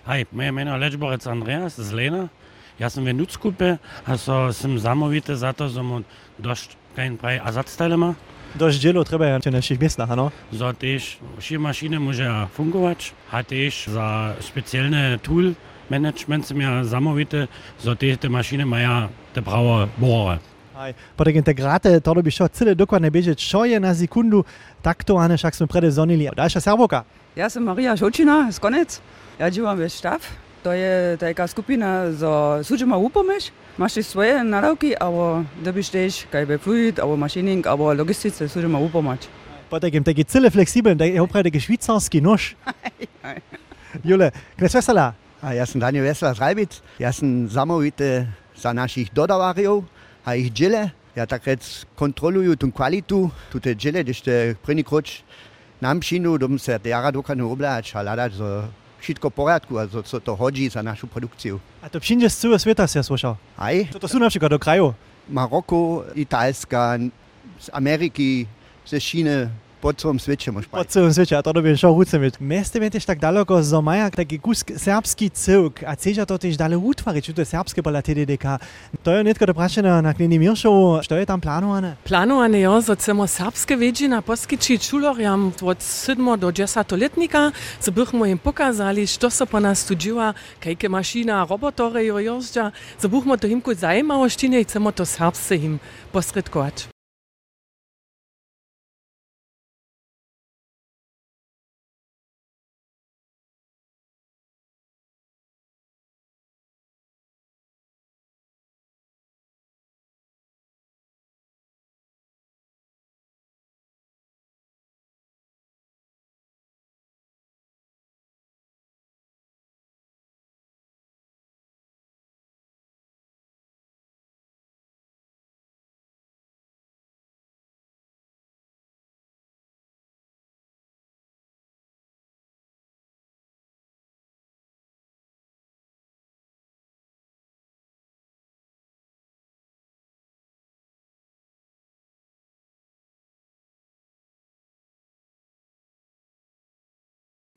Hej, 0.07 0.25
moje 0.33 0.49
ime 0.49 0.63
je 0.63 0.77
Lečborec 0.77 1.27
Andreas 1.27 1.81
z 1.81 1.93
Lena. 1.93 2.29
ja 2.81 2.91
sam 2.91 3.05
venuc 3.05 3.37
kupe, 3.37 3.77
a 4.07 4.17
so 4.17 4.53
sam 4.53 4.79
zamówite 4.79 5.37
zato, 5.37 5.69
że 5.69 5.83
mam 5.83 6.05
dość 6.39 6.77
kein 6.97 7.19
praj 7.19 7.37
ersatzteile 7.37 8.15
Das 8.55 8.79
Gelo 8.83 9.05
treba 9.05 9.27
je 9.27 9.39
na 9.47 9.51
našich 9.51 9.81
miestach, 9.81 10.11
ano? 10.11 10.31
Za 10.53 10.73
tež 10.73 11.19
vše 11.39 11.59
mašine 11.59 11.99
može 11.99 12.47
fungovati, 12.57 13.13
a 13.31 13.43
tež 13.43 13.89
za 13.89 14.35
specialne 14.41 15.19
tool 15.19 15.55
management 15.91 16.47
sem 16.47 16.61
ja 16.61 16.85
zamovite, 16.85 17.47
za 17.83 17.95
te, 17.95 18.17
te 18.17 18.29
mašine 18.29 18.63
imajo 18.63 19.09
te 19.35 19.43
prave 19.43 19.87
borove. 19.97 20.39
Potem 21.17 21.37
integrate, 21.37 22.01
to 22.01 22.15
bi 22.15 22.31
šlo 22.31 22.49
cele 22.49 22.75
dokładne 22.75 23.11
bežeć, 23.11 23.39
šo 23.39 23.65
je 23.65 23.81
na 23.81 23.95
sekundu 23.95 24.45
takto, 24.83 25.17
a 25.17 25.29
ne 25.29 25.39
šak 25.39 25.55
smo 25.55 25.67
prede 25.67 25.91
zonili. 25.91 26.29
Daša 26.37 26.61
Servoka? 26.61 27.05
Ja 27.37 27.51
sem 27.51 27.63
Marija 27.63 27.97
Šočina, 27.97 28.51
z. 28.51 28.61
Ja 29.39 29.51
živim 29.51 29.79
v 29.79 29.89
Štab. 29.89 30.50
To 30.63 30.73
je 30.73 31.17
taka 31.17 31.47
skupina 31.47 32.13
za 32.13 32.61
suđima 32.65 32.97
u 32.97 33.09
pomoć, 33.09 33.53
imaš 33.79 33.93
svoje 33.93 34.45
naravki, 34.45 34.95
ali 35.01 35.45
dobiš 35.65 35.89
tež 35.89 36.25
kaj 36.31 36.47
be 36.47 36.59
fluid, 36.59 37.01
ali 37.01 37.17
mašining, 37.17 37.67
ali 37.67 37.97
logistice 37.97 38.49
suđima 38.49 38.79
u 38.79 38.89
pomoć. 38.89 39.29
Pa 39.71 39.81
takim, 39.81 40.05
taki 40.05 40.25
cele 40.25 40.51
fleksibilen, 40.51 40.99
da 40.99 41.05
je 41.05 41.23
opravdaki 41.23 41.61
švicarski 41.61 42.21
nož. 42.21 42.55
Jule, 44.05 44.31
kde 44.57 44.69
jsi 44.69 44.77
vesela? 44.77 45.15
A 45.43 45.53
já 45.53 45.67
jsem 45.67 45.81
Daniel 45.81 46.05
Vesela 46.05 46.35
z 46.35 46.39
Rajbic, 46.39 46.83
já 46.99 47.13
jsem 47.13 47.49
samovite 47.49 48.33
za 48.57 48.73
našich 48.73 49.11
dodavariov 49.13 49.85
a 50.25 50.35
ich 50.35 50.53
džile. 50.53 50.91
Ja 51.17 51.27
takrec 51.27 51.87
kontroluju 51.95 52.57
tu 52.57 52.71
kvalitu, 52.71 53.33
tu 53.51 53.61
te 53.61 53.75
džile, 53.75 54.03
když 54.03 54.21
te 54.21 54.55
první 54.63 54.85
kroč 54.85 55.25
nám 55.81 56.03
šinu, 56.03 56.37
dom 56.39 56.59
se 56.59 56.79
tjara 56.79 57.11
dokanu 57.11 57.51
oblač 57.51 57.95
a 57.95 58.03
ladač 58.03 58.33
za 58.33 58.71
všetko 59.01 59.33
v 59.33 59.35
poriadku 59.35 59.73
a 59.81 59.89
co 59.89 60.17
to 60.21 60.33
hodí 60.37 60.69
za 60.69 60.85
našu 60.85 61.09
produkciu. 61.09 61.57
A 61.83 61.89
to 61.89 62.01
všinde 62.01 62.29
z 62.29 62.37
celého 62.37 62.61
sveta 62.61 62.85
si 62.85 63.01
ja 63.01 63.05
slušal. 63.05 63.35
Aj 63.57 63.75
Co 63.89 63.99
to 63.99 64.09
sú 64.09 64.21
napríklad 64.21 64.53
do 64.53 64.61
kraju? 64.61 64.93
Maroko, 65.31 66.05
Italska, 66.13 67.01
z 67.61 67.67
Ameriky, 67.73 68.45
ze 68.85 69.01
Číny, 69.01 69.49
po 69.81 69.93
celom 69.93 70.19
svetu 70.19 70.51
imaš. 70.51 70.67
Po 70.67 70.85
celom 70.85 71.13
svetu, 71.13 71.37
a 71.37 71.43
to 71.43 71.53
dobiš 71.53 71.81
šel 71.81 71.91
ucem. 71.91 72.31
Meste 72.41 72.81
mi 72.81 72.91
teš 72.91 73.05
tak 73.05 73.19
daleko 73.19 73.63
zomaja, 73.63 74.11
taki 74.11 74.39
kusk 74.39 74.71
srpski 74.77 75.29
cilk, 75.29 75.83
a 75.87 75.95
ceža 75.95 76.27
to 76.27 76.39
teš 76.39 76.57
dale 76.57 76.77
utvari, 76.77 77.23
čuto 77.23 77.45
srpske 77.45 77.83
balate 77.83 78.15
DDK. 78.15 78.61
To 79.03 79.13
je 79.13 79.25
netko 79.25 79.47
doprašeno 79.47 80.01
na 80.01 80.15
Knini 80.15 80.39
Miršovu, 80.39 81.03
što 81.03 81.17
je 81.17 81.27
tam 81.27 81.41
planovane? 81.41 81.97
Planovane 82.05 82.61
je, 82.61 82.81
za 82.81 82.95
cemo 82.95 83.27
srpske 83.27 83.77
veđi 83.77 84.09
na 84.09 84.23
poskiči 84.23 84.79
čulorjam 84.79 85.53
od 85.63 85.79
7 85.79 86.37
do 86.37 86.51
10 86.51 87.01
letnika, 87.01 87.51
so 87.81 87.91
bomo 87.91 88.27
jim 88.27 88.39
pokazali, 88.39 89.07
što 89.07 89.31
se 89.31 89.47
po 89.47 89.61
nas 89.61 89.81
studživa, 89.81 90.33
kajke 90.61 90.89
mašina, 90.89 91.47
robotore 91.51 92.05
jo 92.05 92.19
jozdja, 92.19 92.71
so 92.99 93.09
bomo 93.09 93.37
to 93.37 93.47
jim 93.47 93.61
kot 93.61 93.77
zajemavoštine 93.77 94.59
in 94.59 94.65
cemo 94.65 94.93
to 94.93 95.05
srpske 95.05 95.57
jim 95.57 95.79
posredkovati. 96.13 96.90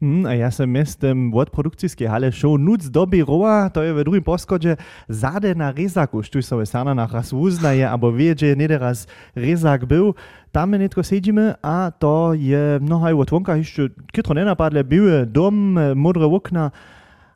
Mm, 0.03 0.25
a 0.25 0.35
ja 0.35 0.51
sam 0.51 0.75
jestem 0.75 1.33
od 1.33 1.49
produkcijskiej 1.49 2.07
hale 2.07 2.31
show 2.31 2.59
Nuc 2.59 2.91
do 2.91 3.07
Biroa, 3.07 3.69
to 3.69 3.83
je 3.83 3.93
drugim 4.03 4.23
poschodzie 4.23 4.75
zade 5.07 5.55
na 5.55 5.71
Rezaku, 5.71 6.23
štuj 6.23 6.43
so 6.43 6.65
sana 6.65 6.93
na 6.93 7.07
raz 7.07 7.33
uznaje, 7.33 7.87
abo 7.87 8.11
wie, 8.11 8.35
že 8.35 8.55
nie 8.55 8.67
raz 8.67 9.07
Rezak. 9.35 9.81
Tam 10.51 10.69
my 10.69 10.77
netko 10.77 11.03
siedzimy, 11.03 11.55
a 11.61 11.91
to 11.91 12.33
je 12.35 12.79
mnohaj 12.81 13.13
od 13.13 13.29
wonka 13.29 13.55
jeszcze 13.55 13.89
kitro 14.11 14.35
nie 14.35 14.45
napadle, 14.45 14.83
były 14.83 15.25
dom, 15.25 15.79
modre 15.95 16.25
okna, 16.25 16.71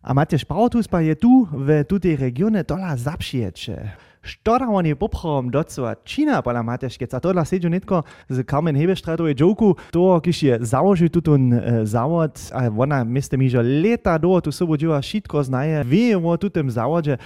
a 0.02 0.14
macie 0.14 0.40
Spautus 0.40 0.88
pa 0.88 1.02
je 1.02 1.16
tu, 1.16 1.48
w 1.52 1.86
tutej 1.88 2.16
regionie, 2.16 2.64
dola 2.64 2.98
zapszijecze. 2.98 4.07
što 4.22 4.58
ravno 4.58 4.82
je 4.82 4.96
poprom 4.96 5.50
doco 5.50 5.94
Čina, 6.04 6.42
pa 6.42 6.54
nam 6.54 6.66
mateš, 6.66 6.98
keď 6.98 7.10
sa 7.10 7.20
to 7.20 7.34
sedžu 7.46 7.70
netko 7.70 8.04
z 8.30 8.44
Carmen 8.44 8.76
Hebestratovej 8.76 9.36
joku, 9.38 9.76
to, 9.92 10.20
kiš 10.20 10.44
je 10.44 10.58
založil 10.62 11.10
tu 11.10 11.22
ten 11.22 11.54
eh, 11.54 11.58
uh, 11.58 11.86
zavod, 11.86 12.32
a 12.54 12.70
ona, 12.70 13.04
myslím, 13.04 13.50
že 13.50 13.62
leta 13.62 14.18
do 14.18 14.42
tu 14.42 14.52
sobo 14.52 14.78
živa 14.78 15.02
šitko 15.02 15.44
znaje, 15.44 15.84
vie 15.84 16.18
o 16.18 16.38
tutem 16.38 16.70
zavodže, 16.70 17.18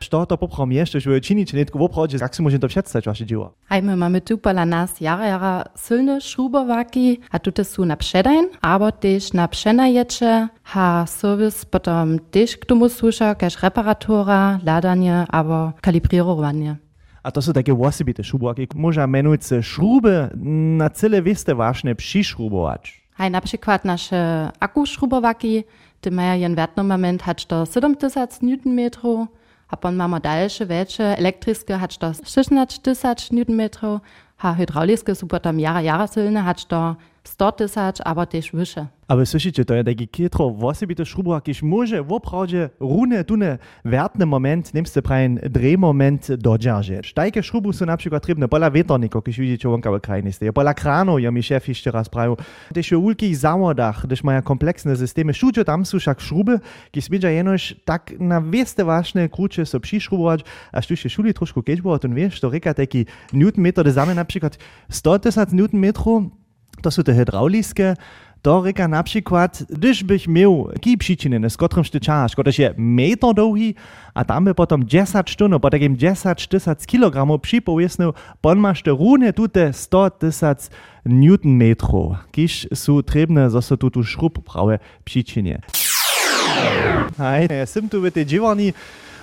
Starta 0.00 0.36
poprom 0.36 0.72
jeszcze, 0.72 1.00
że 1.00 1.20
czynić 1.20 1.52
nie 1.52 1.64
tylko 1.64 1.78
obchodzi, 1.78 2.16
jak 2.20 2.34
się 2.34 2.42
można 2.42 2.58
to 2.58 2.68
przedstawić 2.68 3.06
wasze 3.06 3.26
dzieło? 3.26 3.52
Hajmy, 3.64 3.96
mamy 3.96 4.20
tu 4.20 4.38
pola 4.38 4.66
nas 4.66 5.00
jara, 5.00 5.26
jara 5.26 5.64
silne 5.86 6.20
szrubowaki, 6.20 7.20
a 7.30 7.38
tutaj 7.38 7.64
są 7.64 7.84
na 7.84 7.96
przedań, 7.96 8.46
aber 8.60 8.92
też 8.92 9.32
na 9.32 9.48
przenajecze, 9.48 10.48
ha 10.62 11.04
serwis 11.06 11.64
potem 11.64 12.18
też 12.30 12.56
k 12.56 12.66
tomu 12.66 12.88
słysza, 12.88 13.34
każ 13.34 13.62
reparatura, 13.62 14.58
ladanie, 14.64 15.24
aber 15.28 15.72
kalibrowanie. 15.80 16.76
A 17.22 17.30
to 17.30 17.42
są 17.42 17.52
takie 17.52 17.74
osobite 17.74 18.24
szrubowaki, 18.24 18.68
można 18.74 19.06
mianować 19.06 19.40
szruby 19.62 20.28
na 20.76 20.90
cele 20.90 21.22
wieste 21.22 21.54
ważne 21.54 21.94
przyszrubować. 21.94 23.00
Hej, 23.14 23.30
na 23.30 23.40
przykład 23.40 23.84
nasze 23.84 24.50
akuszrubowaki, 24.60 25.64
te 26.00 26.10
mają 26.10 26.34
jeden 26.34 26.54
wertny 26.54 26.84
moment, 26.84 27.22
hat 27.22 27.44
to 27.44 27.66
7000 27.66 28.46
Newtonmetrów, 28.46 29.28
a 29.68 29.76
pon 29.76 29.96
mamy 29.96 30.20
dalsze, 30.20 30.66
większe, 30.66 31.18
elektrische 31.18 31.78
hat 31.78 31.98
to 31.98 32.12
16 32.24 32.82
tysięcy 32.82 33.34
Newtonmetrów, 33.34 34.00
a 34.38 34.54
hydraulische 34.54 35.14
są 35.14 35.28
potem 35.28 35.60
jara, 35.60 35.82
jara 35.82 36.06
silne, 36.06 36.42
hat 36.42 36.64
to 36.64 36.96
110 37.28 38.00
aber 38.04 38.26
die 38.26 38.42
Schwüche. 38.42 38.88
Aber 39.08 39.24
so 39.24 39.38
ist 39.38 39.46
es 39.46 39.54
też 39.54 39.64
wyższe. 39.64 39.64
Ale 39.64 39.64
słyszycie, 39.64 39.64
to 39.64 39.74
je 39.74 39.84
taki 39.84 40.08
kitro, 40.08 40.50
wosy 40.50 40.86
by 40.86 40.94
to 40.94 41.04
szrubu 41.04 41.34
jakiś 41.34 41.62
może, 41.62 42.02
woprawdzie 42.02 42.70
rune, 42.80 43.24
tune, 43.24 43.58
wertny 43.84 44.26
moment, 44.26 44.74
niemste 44.74 45.02
prajen 45.02 45.40
drehmoment 45.50 46.32
do 46.32 46.58
dzierżyć. 46.58 47.14
Takie 47.14 47.42
szrubu 47.42 47.72
są 47.72 47.86
na 47.86 47.96
przykład 47.96 48.22
trybne 48.22 48.48
pola 48.48 48.70
wietorników, 48.70 49.24
kiedy 49.24 49.42
widzicie 49.42 49.68
łąka 49.68 49.92
w 49.92 50.00
krainie 50.00 50.32
steje, 50.32 50.52
pola 50.52 50.74
kranu, 50.74 51.18
ja 51.18 51.30
mi 51.30 51.42
szef 51.42 51.66
Das 51.66 51.94
raz 51.94 52.08
prawił. 52.08 52.36
Też 52.74 52.90
w 52.90 52.92
ulkich 52.92 53.36
zawodach, 53.36 54.06
też 54.06 54.24
mają 54.24 54.42
kompleksne 54.42 54.96
systemy, 54.96 55.34
szucio 55.34 55.64
tam 55.64 55.86
są 55.86 55.98
szak 55.98 56.20
szruby, 56.20 56.60
kiedy 56.90 57.06
zmienia 57.06 57.30
jenoś 57.30 57.76
tak 57.84 58.14
na 58.20 58.42
wieste 58.42 58.84
ważne 58.84 59.28
krucze 59.28 59.66
so 59.66 59.80
przyszrubować, 59.80 60.40
a 60.72 60.82
tu 60.82 60.96
się 60.96 61.08
szuli 61.08 61.34
troszkę 61.34 61.62
kiedyś 61.62 61.82
było, 61.82 61.98
to 61.98 62.08
wiesz, 62.08 62.40
to 62.40 62.50
reka 62.50 62.74
taki 62.74 63.06
newtonmetr, 63.32 63.74
to 63.74 63.84
das 63.84 64.16
na 64.16 64.24
przykład 64.24 64.58
100 64.90 65.18
tysiąc 65.18 65.52
newtonmetrów, 65.52 66.22
to 66.82 66.90
sú 66.90 67.02
te 67.02 67.14
hydraulické, 67.14 67.94
to 68.42 68.62
reka 68.62 68.88
na 68.88 69.02
przykład, 69.02 69.62
gdyż 69.70 70.04
byś 70.04 70.28
miał 70.28 70.70
kij 70.80 70.98
przyczynny, 70.98 71.50
z 71.50 71.56
którym 71.56 71.84
czas, 71.84 72.32
który 72.32 72.52
jest 72.58 72.74
metr 72.78 73.34
długi, 73.34 73.74
a 74.14 74.24
tam 74.24 74.44
by 74.44 74.54
potom 74.54 74.84
10 74.84 75.30
sztun, 75.30 75.60
po 75.60 75.70
takim 75.70 75.96
10 75.96 76.46
tysiąc 76.46 76.86
kilogramów 76.86 77.40
przypowiesnął, 77.40 78.12
pon 78.40 78.58
masz 78.58 78.82
te 78.82 78.90
runy 78.90 79.32
tute 79.32 79.72
100 79.72 80.10
tysiąc 80.10 80.70
newtonmetrów, 81.06 82.16
kiż 82.30 82.68
są 82.74 83.02
trebne, 83.02 83.50
że 83.50 83.62
są 83.62 83.76
tu 83.76 83.90
tu 83.90 84.04
szrub 84.04 84.38
prawe 84.52 84.78
przyczynie. 85.04 85.60
Hej, 87.18 87.48
ja 87.50 87.66
sam 87.66 87.88
tu 87.88 88.02
w 88.02 88.10
tej 88.10 88.26
dziewani, 88.26 88.72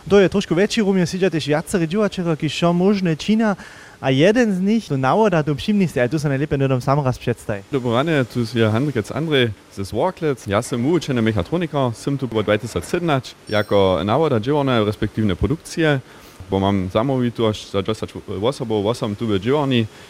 to 0.09 0.19
je 0.19 0.29
trošku 0.29 0.53
väčší 0.53 0.85
rum, 0.85 1.01
je 1.01 1.07
siďa 1.09 1.33
tiež 1.33 1.49
viaceré 1.49 1.89
divačera, 1.89 2.37
ki 2.37 2.45
šo 2.45 2.77
možné 2.77 3.17
Čína, 3.17 3.57
a 4.05 4.11
jeden 4.11 4.55
z 4.55 4.61
nich 4.61 4.89
do 4.89 4.97
nało 4.97 5.29
da 5.29 5.43
do 5.43 5.55
przyjemnych, 5.55 5.97
ale 5.97 6.09
tu 6.09 6.19
są 6.19 6.29
najlepiej 6.29 6.59
do 6.59 6.81
sam 6.81 6.99
raz 6.99 7.17
przedstawić. 7.17 7.65
Dobranie, 7.71 8.25
tu 8.33 8.39
jest 8.39 8.55
Handrec 8.71 9.11
Andrzej 9.11 9.49
ze 9.73 9.85
Zworklec. 9.85 10.47
Ja 10.47 10.57
jestem 10.57 10.85
uczony 10.85 11.21
mechatronika, 11.21 11.91
sim 11.93 12.17
tu 12.17 12.27
po 12.27 12.43
2017, 12.43 13.35
jako 13.49 13.99
nało 14.05 14.29
da 14.29 14.39
dziewone, 14.39 14.83
respektywne 14.83 15.35
produkcje. 15.35 15.99
bo 16.51 16.59
mam 16.59 16.89
samoitost 16.93 17.71
za 17.71 17.81
dostać 17.81 18.13
osobą, 18.41 18.87
osobą 18.89 19.15
tu 19.15 19.27
w 19.27 19.39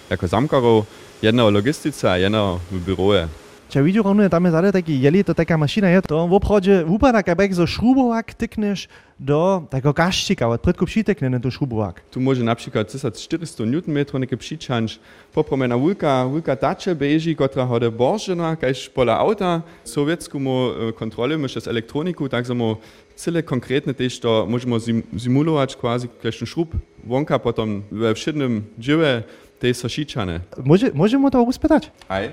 jako 0.09 0.27
zamkarą, 0.27 0.83
jedną 1.21 1.49
w 1.49 1.53
logistyce, 1.53 2.19
jedną 2.19 2.59
w 2.71 2.85
biuroje. 2.85 3.27
Če 3.69 3.81
vidiš, 3.81 4.05
tam 4.29 4.45
je 4.45 4.51
zadaj 4.51 4.71
taki, 4.71 4.93
je 4.93 5.23
to 5.23 5.33
taka 5.33 5.57
mašina, 5.57 5.89
je 5.89 6.01
to 6.01 6.27
v 6.27 6.33
obchodě 6.33 6.83
upada, 6.85 7.23
kabek 7.23 7.53
zo 7.53 7.65
šrubovak 7.67 8.33
tykneš 8.33 8.87
do 9.19 9.65
takého 9.69 9.93
kaščika, 9.93 10.47
od 10.47 10.61
predku 10.61 10.85
přitekne 10.85 11.29
na 11.29 11.39
to 11.39 11.51
šrubovak. 11.51 12.01
Tu 12.09 12.19
może 12.19 12.43
na 12.43 12.55
przykład 12.55 12.87
1400 12.87 13.65
Nm 13.65 14.05
neke 14.19 14.37
přičanč, 14.37 14.99
popromena 15.33 15.75
wulka, 15.77 16.25
wulka 16.29 16.55
tače 16.55 16.95
beži, 16.95 17.35
kotra 17.35 17.63
hode 17.63 17.89
boržena, 17.89 18.55
kajž 18.55 18.89
pola 18.93 19.17
auta, 19.17 19.63
sowieckomu 19.83 20.93
kontroli 20.95 21.37
myš 21.37 21.63
z 21.63 21.67
elektroniku, 21.67 22.29
tak 22.29 22.45
samo 22.45 22.77
cele 23.15 23.43
konkretne 23.43 23.93
też 23.93 24.19
to 24.19 24.45
możemy 24.49 24.79
sim 24.79 25.03
simulować 25.17 25.75
quasi 25.75 26.07
kajž 26.21 26.43
šrub 26.45 26.75
wonka 27.03 27.39
potom 27.39 27.83
we 27.91 28.13
wszednym 28.13 28.63
dziełe 28.77 29.23
tej 29.59 29.73
so 29.73 29.89
šičane. 29.89 30.39
Może, 30.65 30.91
możemy 30.93 31.31
to 31.31 31.43
uspytać? 31.43 31.91
Aj. 32.09 32.29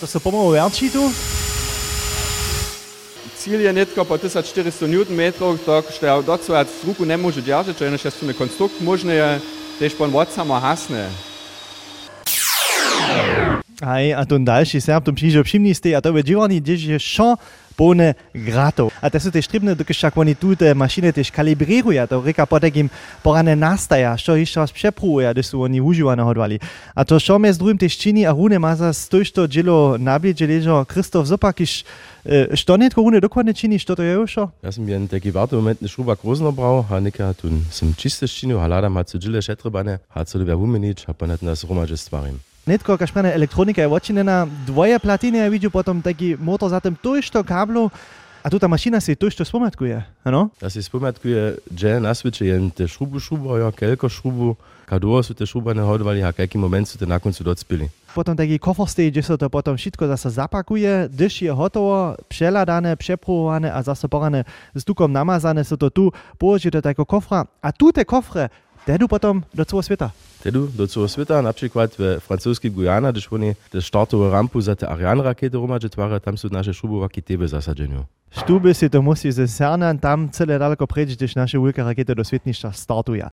To 0.00 0.06
se 0.06 0.20
pomalu 0.20 0.50
verčí 0.50 0.90
tu? 0.90 1.12
Cilj 3.36 3.64
je 3.64 3.72
netko 3.72 4.04
po 4.04 4.16
1400 4.16 4.88
Nm, 4.88 5.32
tak 5.66 5.84
što 5.92 6.22
docela 6.22 6.64
ruku 6.86 7.04
ne 7.04 7.16
može 7.16 7.40
držati, 7.40 7.74
če 7.78 7.84
je 7.84 7.98
še 7.98 8.10
tu 8.10 8.32
konstrukt, 8.38 8.80
možno 8.80 9.12
je 9.12 9.40
tež 9.78 9.96
pon 9.96 10.10
vod 10.10 10.28
samo 10.32 10.56
hasne. 10.60 11.08
Aj, 13.80 14.14
a 14.14 14.24
ten 14.24 14.44
další 14.44 14.80
serb, 14.80 15.04
tom 15.04 15.14
přišel 15.14 15.44
všimniste, 15.44 15.96
a 15.96 16.00
to 16.00 16.16
je 16.16 16.22
divani, 16.22 16.60
když 16.60 16.82
je 16.82 16.98
šo 16.98 17.36
pone 17.80 18.12
grato. 18.36 18.92
A 19.00 19.08
to 19.08 19.16
sú 19.16 19.32
tie 19.32 19.40
štribné, 19.40 19.72
dokud 19.72 19.96
však 19.96 20.12
oni 20.12 20.36
tu 20.36 20.52
tie 20.52 20.76
mašiny 20.76 21.16
tiež 21.16 21.32
kalibrujú, 21.32 21.96
to 22.04 22.20
reka 22.20 22.44
potek 22.44 22.76
im 22.76 22.92
porane 23.24 23.56
nastaja, 23.56 24.20
čo 24.20 24.36
ešte 24.36 24.60
raz 24.60 24.68
přeprújú, 24.68 25.24
kde 25.24 25.40
sú 25.40 25.64
oni 25.64 25.80
užívané 25.80 26.20
hodvali. 26.20 26.60
A 26.92 27.08
to 27.08 27.16
čo 27.16 27.40
mes 27.40 27.56
druhým 27.56 27.80
tiež 27.80 27.96
činí 27.96 28.28
a 28.28 28.36
rune 28.36 28.60
má 28.60 28.76
za 28.76 28.92
stojšto 28.92 29.48
džilo 29.48 29.96
nabliže 29.96 30.44
ležo 30.44 30.84
Kristof 30.84 31.24
Zopakiš, 31.24 31.88
što 32.52 32.76
netko 32.76 33.00
rune 33.00 33.16
dokładnie 33.20 33.56
čini, 33.56 33.80
što 33.80 33.96
to 33.96 34.02
je 34.04 34.18
už? 34.18 34.36
Ja 34.60 34.72
sam 34.72 34.84
jen 34.84 35.08
taki 35.08 35.32
warto 35.32 35.56
moment 35.56 35.80
ne 35.80 35.88
šruba 35.88 36.20
grozno 36.20 36.52
brał, 36.52 36.84
a 36.90 37.00
neka 37.00 37.32
tu 37.32 37.48
sam 37.72 37.96
čiste 37.96 38.28
činil, 38.28 38.60
a 38.60 38.68
lada 38.68 38.92
ma 38.92 39.04
cu 39.08 39.16
džile 39.16 39.40
šetrebane, 39.40 39.98
a 40.12 40.24
co 40.24 40.38
dobia 40.38 40.54
vumenič, 40.54 41.08
a 41.08 41.16
ponad 41.16 41.40
nas 41.42 41.64
romaže 41.64 41.96
stvarim. 41.96 42.49
Нетко 42.70 42.94
кај 42.94 43.10
мене 43.16 43.32
електроника 43.34 43.82
е 43.82 43.88
воченена, 43.90 44.44
двоја 44.62 45.00
платини 45.02 45.40
ја 45.40 45.50
виѓу 45.50 45.72
потом 45.74 46.02
таки 46.06 46.36
мото 46.38 46.68
затем 46.70 46.94
тој 46.94 47.18
што 47.26 47.42
кабло, 47.42 47.88
а 48.44 48.50
тута 48.50 48.68
машина 48.70 49.00
се 49.02 49.16
тој 49.18 49.34
што 49.34 49.42
споматкуја, 49.42 50.04
ано? 50.22 50.52
Да 50.60 50.70
се 50.70 50.78
споматкуја, 50.78 51.58
джен, 51.74 52.06
насвиче 52.06 52.46
ја 52.46 52.60
те 52.70 52.86
шрубу 52.86 53.18
шуба, 53.18 53.58
ја 53.58 53.72
келко 53.74 54.06
шрубу, 54.06 54.54
каду 54.86 55.10
осу 55.18 55.34
те 55.34 55.50
шуба 55.50 55.74
не 55.74 55.82
ходвали, 55.82 56.22
а 56.22 56.30
кајки 56.30 56.62
момент 56.62 56.86
су 56.86 56.98
те 56.98 57.10
након 57.10 57.32
су 57.32 57.42
доцпили. 57.42 57.90
Потом 58.14 58.36
таки 58.36 58.58
кофор 58.58 58.86
сте 58.86 59.02
и 59.02 59.10
джесото 59.10 59.50
потом 59.50 59.76
шитко 59.76 60.06
за 60.06 60.16
се 60.16 60.30
запакуја, 60.30 61.08
дыш 61.08 61.42
е 61.42 61.50
готово, 61.50 62.22
пшеладане, 62.30 62.94
пшепрување, 62.94 63.66
а 63.74 63.82
за 63.82 63.98
се 63.98 64.06
засопоране 64.06 64.44
с 64.76 64.84
туком 64.84 65.10
намазане, 65.10 65.64
се 65.64 65.76
тоа 65.76 65.90
ту, 65.90 66.12
положи 66.38 66.70
до 66.70 66.82
тако 66.82 67.04
кофра, 67.04 67.46
а 67.62 67.72
туте 67.72 68.04
кофре, 68.04 68.50
Дедо 68.86 69.08
потом 69.08 69.44
до 69.54 69.64
цього 69.64 69.82
світа. 69.82 70.12
Tedu 70.40 70.72
do 70.72 70.88
celého 70.88 71.08
sveta, 71.08 71.44
napríklad 71.44 71.92
v 72.00 72.16
francouzskej 72.16 72.72
Guyana, 72.72 73.12
když 73.12 73.28
oni 73.28 73.52
te 73.68 73.76
startovú 73.76 74.32
rampu 74.32 74.56
za 74.56 74.72
te 74.72 74.88
Ariane 74.88 75.20
rakety 75.20 75.52
romadže 75.52 75.92
tvára, 75.92 76.16
tam 76.16 76.40
sú 76.40 76.48
naše 76.48 76.72
šrubovaky 76.72 77.20
tebe 77.20 77.44
zasadženú. 77.44 78.08
Štúby 78.32 78.72
si 78.72 78.88
to 78.88 79.04
musí 79.04 79.28
ze 79.28 79.44
tam 80.00 80.32
celé 80.32 80.56
daleko 80.56 80.86
preč, 80.88 81.12
když 81.12 81.36
naše 81.36 81.60
veľké 81.60 81.84
rakety 81.84 82.16
do 82.16 82.24
svetništa 82.24 82.72
startujú. 82.72 83.28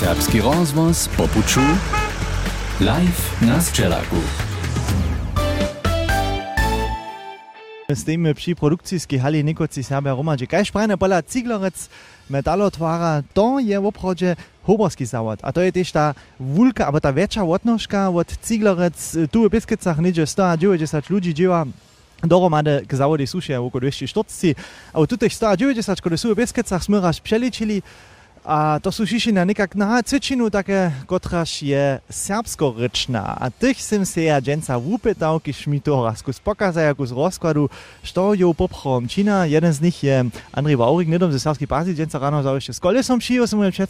Serbski 0.00 0.40
rozvoz 0.40 1.08
popuču 1.08 1.60
live 2.80 3.42
na 3.42 3.60
Sčelaku. 3.60 4.16
Z 7.88 8.04
tym 8.04 8.34
przy 8.34 8.54
produkcyjskiej 8.54 9.18
hali 9.18 9.44
Nikoci 9.44 9.84
Serbia 9.84 10.14
Romadzi. 10.14 10.46
Kaj 10.46 10.64
szprajne 10.64 10.96
pola 10.98 11.22
Ciglerec 11.22 11.88
metalotwara, 12.30 13.22
to 13.34 13.58
je 13.60 13.80
w 13.80 13.86
obchodzie 13.86 14.36
Hoborski 14.62 15.06
zawod. 15.06 15.40
A 15.42 15.52
to 15.52 15.60
je 15.60 15.72
też 15.72 15.92
ta 15.92 16.14
wulka, 16.40 16.86
albo 16.86 17.00
ta 17.00 17.12
większa 17.12 17.44
łotnożka 17.44 18.08
od 18.08 18.36
Ciglerec 18.48 19.16
tu 19.30 19.48
w 19.48 19.52
Biskicach 19.52 19.98
niedzie 19.98 20.26
190 20.26 21.10
ludzi 21.10 21.34
dzieła 21.34 21.64
dohromady 22.22 22.86
k 22.88 22.94
zawodej 22.94 23.26
suše 23.26 23.60
około 23.60 23.80
240. 23.80 24.54
A 24.92 25.06
tutaj 25.06 25.30
190, 25.30 26.02
kiedy 26.02 26.18
są 26.18 26.34
w 26.34 26.36
Biskicach 26.36 26.84
smyraż 26.84 27.20
przeliczyli, 27.20 27.82
a 28.44 28.80
to 28.80 28.88
sú 28.88 29.04
šišina 29.04 29.44
nekak 29.44 29.76
na 29.76 30.00
cvičinu 30.00 30.48
také, 30.48 30.88
kotraž 31.04 31.60
je 31.60 32.00
serbskorečná. 32.08 33.36
A 33.36 33.52
tých 33.52 33.84
som 33.84 34.00
sa 34.08 34.20
ja 34.20 34.36
dženca 34.40 34.80
vúpetal, 34.80 35.36
keď 35.36 35.56
mi 35.68 35.78
to 35.78 36.00
raz 36.00 36.24
kus 36.24 36.40
pokazaj, 36.40 36.96
kus 36.96 37.12
rozkladu, 37.12 37.68
što 38.00 38.32
jo 38.34 38.56
poprom 38.56 39.04
Čína. 39.04 39.44
Jeden 39.44 39.72
z 39.72 39.80
nich 39.84 40.00
je 40.00 40.24
Andrej 40.56 40.80
Vaurik, 40.80 41.12
nedom 41.12 41.28
ze 41.28 41.38
serbský 41.38 41.68
pásy, 41.68 41.92
dženca 41.92 42.16
ráno 42.16 42.40
za 42.40 42.56
ešte 42.56 42.72
s 42.72 42.80
kolesom 42.80 43.20
šího, 43.20 43.44
som 43.44 43.60
môžem. 43.60 43.84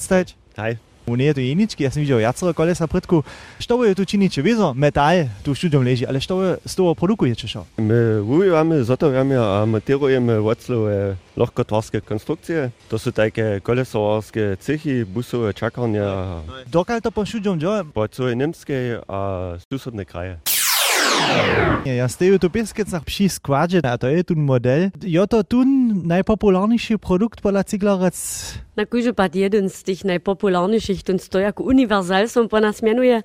Hej. 0.58 0.89
Unedu 1.10 1.40
Jenički, 1.40 1.84
ja 1.84 1.90
sam 1.90 2.00
vidio 2.00 2.18
jacero 2.18 2.52
kolesa 2.52 2.86
pritku. 2.86 3.22
Što 3.58 3.84
je 3.84 3.94
tu 3.94 4.04
činiče 4.04 4.42
vezo, 4.42 4.74
metal 4.74 5.24
tu 5.42 5.54
študijom 5.54 5.84
leži, 5.84 6.06
ali 6.08 6.20
što 6.20 6.42
je 6.42 6.56
s 6.64 6.74
toho 6.74 6.94
produkuje 6.94 7.34
češao? 7.34 7.66
Mi 7.76 8.20
uvijamo, 8.20 8.82
zatovijamo, 8.82 9.34
a 9.34 9.64
materujemo 9.66 10.40
voclove 10.40 11.16
lahkotovarske 11.36 12.00
konstrukcije. 12.00 12.70
To 12.88 12.98
su 12.98 13.12
take 13.12 13.60
kolesovarske 13.60 14.56
cehi, 14.60 15.04
busove 15.04 15.52
čakanja. 15.52 16.40
Dokaj 16.66 17.00
to 17.00 17.10
po 17.10 17.24
študijom 17.24 17.60
džo? 17.60 17.84
Po 17.94 18.06
celoj 18.06 18.36
Nemskej 18.36 18.98
a 19.08 19.56
susodne 19.72 20.04
kraje. 20.04 20.40
Ja 21.84 22.08
tu 22.38 22.50
Biskicach 22.50 23.04
przy 23.04 23.28
składzie, 23.28 23.80
a 23.84 23.98
to 23.98 24.08
je 24.08 24.24
tu 24.24 24.36
model. 24.36 24.90
Jo 25.02 25.26
to 25.26 25.44
tu 25.44 25.64
najpopularniejszy 26.04 26.98
produkt 26.98 27.40
pola 27.40 27.64
Ciglerec 27.64 28.16
Na 28.76 28.86
kúže 28.86 29.12
pad 29.12 29.34
jeden 29.34 29.68
z 29.68 29.82
tých 29.82 30.04
najpopulárnejších, 30.04 31.04
ten 31.04 31.18
univerzál, 31.60 32.28
som 32.28 32.48
po 32.48 32.60
nás 32.60 32.80
menuje 32.82 33.22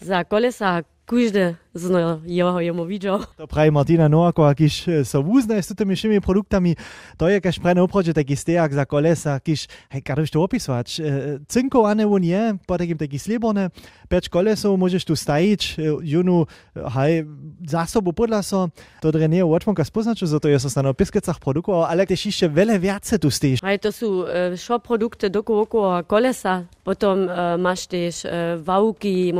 za 0.00 0.24
kolesa 0.24 0.84
kúžde 1.06 1.56
z 1.74 1.84
no, 1.90 2.20
jeho 2.26 2.60
jemu 2.60 2.84
videl. 2.84 3.22
To 3.38 3.46
pravi 3.46 3.70
Martina 3.70 4.08
Noako, 4.08 4.50
kiž 4.54 5.06
so 5.06 5.22
vúzne 5.22 5.58
s 5.62 5.70
tými 5.70 5.94
všimi 5.94 6.18
produktami, 6.18 6.74
to 7.14 7.30
je 7.30 7.38
kaž 7.38 7.62
prajne 7.62 7.82
oproče 7.86 8.10
taký 8.10 8.34
stejak 8.34 8.74
za 8.74 8.84
kolesa, 8.84 9.38
kiž, 9.38 9.70
hej, 9.94 10.02
kadož 10.02 10.34
to 10.34 10.42
opisovať. 10.42 10.86
Cinkované 11.46 12.02
on 12.02 12.22
je, 12.22 12.58
po 12.66 12.74
takým 12.74 12.98
taký 12.98 13.22
sliborné, 13.22 13.70
peč 14.10 14.26
kolesov 14.26 14.74
môžeš 14.74 15.06
tu 15.06 15.14
stajiť, 15.14 15.78
junu, 16.02 16.50
hej, 16.74 17.26
zásobu 17.62 18.10
podľa 18.10 18.42
so, 18.42 18.60
to 18.98 19.14
drenie 19.14 19.46
odvonka 19.46 19.86
spoznaču, 19.86 20.26
za 20.26 20.42
to 20.42 20.50
je 20.50 20.58
so 20.58 20.66
stano 20.66 20.90
piskecach 20.90 21.38
produkoval, 21.38 21.86
ale 21.86 22.02
tež 22.04 22.28
ešte 22.28 22.50
veľa 22.50 22.76
viace 22.82 23.14
tu 23.16 23.30
stojíš. 23.30 23.62
Aj 23.62 23.78
to 23.78 23.94
e, 24.26 24.58
šo 24.58 24.82
produkty 24.82 25.30
doko 25.30 25.62
okolo 25.64 26.02
kolesa, 26.04 26.66
potom 26.82 27.24
e, 27.24 27.28
máš 27.56 27.86
tiež 27.86 28.14
e, 28.24 28.28
vauky, 28.58 29.30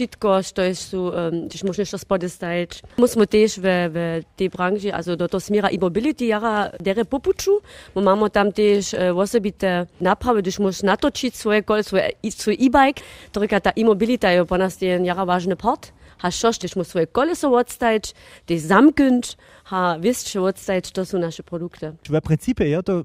šitko 0.00 0.42
što 0.42 0.62
je 0.62 0.74
su, 0.74 1.12
když 1.46 1.62
možno 1.62 1.84
što 1.84 1.98
spodestajeć. 1.98 2.82
Mi 2.96 3.08
smo 3.08 3.26
tež 3.26 3.58
ve, 3.58 3.88
ve 3.88 4.22
branži, 4.48 4.92
also 4.92 5.16
do 5.16 5.28
to 5.28 5.40
smjera 5.40 5.68
i 5.70 5.78
mobility 5.78 6.24
jara 6.24 6.70
dere 6.80 7.04
popuču. 7.04 7.60
Mi 7.94 8.02
imamo 8.02 8.28
tam 8.28 8.52
tež 8.52 8.94
osobite 9.14 9.86
naprave, 10.00 10.40
když 10.42 10.58
možeš 10.58 10.82
natočiti 10.82 11.36
svoje 11.36 11.62
kolo, 11.62 11.82
svoje, 11.82 12.10
svoj 12.30 12.54
e-bike. 12.54 13.02
Torika 13.32 13.60
ta 13.60 13.72
e-mobilita 13.76 14.30
je 14.30 14.44
po 14.44 14.56
nas 14.56 14.78
ten 14.78 15.04
jara 15.04 15.24
važne 15.24 15.56
part. 15.56 15.92
Ha 16.20 16.30
šoš, 16.30 16.58
když 16.58 16.76
mu 16.76 16.84
svoje 16.84 17.06
koleso 17.06 17.48
odstajeć, 17.48 18.14
te 18.44 18.58
zamknč, 18.58 19.36
ha 19.64 19.96
wisst 20.00 20.28
schon 20.28 20.44
odstajeć, 20.44 20.90
to 20.92 21.04
su 21.04 21.18
naše 21.18 21.42
produkte. 21.42 21.92
V 22.08 22.20
principe 22.20 22.68
ja 22.68 22.82
to 22.82 23.04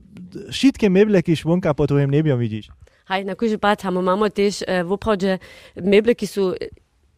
šitke 0.52 0.90
meble, 0.90 1.22
ki 1.22 1.36
švonka 1.36 1.74
po 1.74 1.88
tvojem 1.88 2.12
nebjom 2.12 2.40
vidiš. 2.40 2.68
Hej, 3.06 3.24
na 3.24 3.36
kuži 3.36 3.58
pat, 3.62 3.84
ha 3.86 3.90
imamo 3.94 4.30
tež 4.30 4.64
eh, 4.68 4.84
v 4.84 4.92
opravdu 4.92 5.38
meble, 5.78 6.16
ki 6.18 6.28
so 6.28 6.56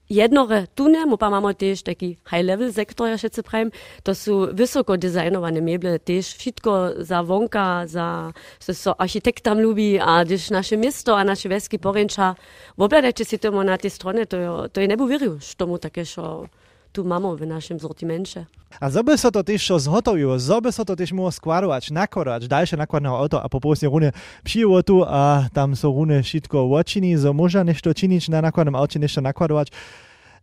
jednore 0.07 0.67
tune, 0.75 1.05
mo 1.05 1.19
pa 1.19 1.27
máme 1.27 1.51
tiež 1.53 1.83
taký 1.83 2.19
high-level 2.27 2.71
sektor, 2.71 3.11
ja 3.11 3.19
všetci 3.19 3.41
prajem. 3.43 3.69
To 4.07 4.11
sú 4.15 4.33
vysoko 4.55 4.95
dizajnované 4.95 5.59
meble, 5.59 5.99
tiež 5.99 6.39
všetko 6.39 7.03
za 7.03 7.19
vonka, 7.21 7.85
za, 7.87 8.31
to 8.63 8.71
so 8.73 8.95
architektam 8.95 9.59
ľubí 9.59 9.99
a 9.99 10.23
když 10.23 10.49
naše 10.51 10.75
mesto 10.79 11.15
a 11.15 11.27
naše 11.27 11.51
vesky 11.51 11.77
porenča, 11.77 12.35
obľadajte 12.79 13.23
si 13.27 13.37
tomu 13.37 13.63
na 13.63 13.75
tej 13.75 13.91
strone, 13.91 14.25
to 14.25 14.35
je, 14.39 14.49
to 14.71 14.77
je 14.79 14.87
nebu 14.87 15.05
veriu, 15.07 15.39
što 15.39 15.67
mu 15.67 15.77
také, 15.77 16.07
čo 16.07 16.47
tu 16.91 17.03
máme 17.07 17.35
v 17.35 17.45
našem 17.47 17.79
sortimente. 17.79 18.47
A 18.77 18.91
zoby 18.91 19.15
sa 19.15 19.31
to 19.31 19.41
tiež 19.41 19.63
čo 19.63 19.75
zhotovilo, 19.79 20.35
zoby 20.37 20.69
sa 20.69 20.83
to 20.83 20.93
tiež 20.93 21.15
mohlo 21.15 21.31
skladovať, 21.31 21.89
nakodať, 21.89 22.51
ďalšie 22.51 22.75
nakladného 22.77 23.15
auto 23.15 23.37
a 23.39 23.47
popolsne 23.47 23.87
rune 23.87 24.11
přijevo 24.43 24.83
tu 24.83 25.01
a 25.07 25.47
tam 25.55 25.73
sú 25.73 25.89
rune 25.89 26.19
všetko 26.19 26.67
odčiny, 26.67 27.15
zo 27.15 27.31
možno 27.31 27.63
nešto 27.63 27.89
činiť 27.95 28.29
na 28.29 28.43
nakladnom 28.43 28.75
aute, 28.75 28.99
nešto 28.99 29.23
nakladovať. 29.23 29.71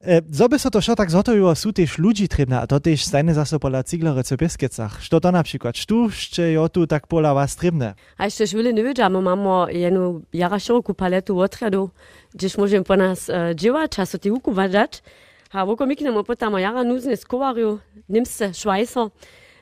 E, 0.04 0.20
zoby 0.28 0.60
sa 0.60 0.68
to 0.68 0.84
tak 0.84 1.08
zhotovilo, 1.08 1.48
sú 1.56 1.72
tiež 1.72 1.96
ľudí 1.96 2.28
trebné 2.28 2.60
a 2.60 2.68
to 2.68 2.76
tiež 2.76 3.08
stajne 3.08 3.32
zase 3.32 3.56
podľa 3.56 3.88
Ciglerec 3.88 4.28
v 4.28 4.40
Biskicach. 4.40 5.00
Što 5.00 5.16
to 5.16 5.32
napríklad? 5.32 5.72
Štu 5.72 6.12
ešte 6.12 6.44
jo 6.52 6.68
tu 6.68 6.84
tak 6.84 7.08
podľa 7.08 7.32
vás 7.32 7.56
trebné? 7.56 7.96
A 8.20 8.28
ešte 8.28 8.44
žvili 8.44 8.76
nevedžamo, 8.76 9.20
máme 9.24 9.72
jednu 9.72 10.28
jara 10.28 10.60
širokú 10.60 10.92
paletu 10.92 11.40
odredu, 11.40 11.88
kdež 12.36 12.60
môžem 12.60 12.84
po 12.84 13.00
nás 13.00 13.32
uh, 13.32 13.56
dživať, 13.56 14.00
a 14.00 14.04
so 14.04 14.20
ti 14.20 14.28
huku 14.28 14.52
vadať. 15.54 15.62
A 15.62 15.64
voko 15.64 15.86
miknemo 15.86 16.24
potom 16.26 16.58
jara 16.58 16.82
núzne 16.82 17.16
skovarju, 17.16 17.80
Nimse, 18.08 18.52
Schweizer, 18.52 19.10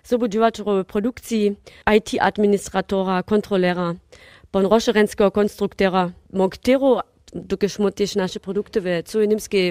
so 0.03 0.19
bu 0.19 0.27
dživať 0.27 0.65
v 0.65 0.85
produkcii, 0.85 1.57
IT 1.87 2.19
administratora, 2.21 3.23
kontrolera, 3.23 3.95
pon 4.51 4.67
rošerenského 4.67 5.31
konstruktéra, 5.31 6.13
monktero, 6.33 7.05
dokiaľ 7.33 7.73
my 7.81 7.91
tiež 7.97 8.21
naše 8.21 8.39
produkty 8.45 8.77
v 8.77 9.01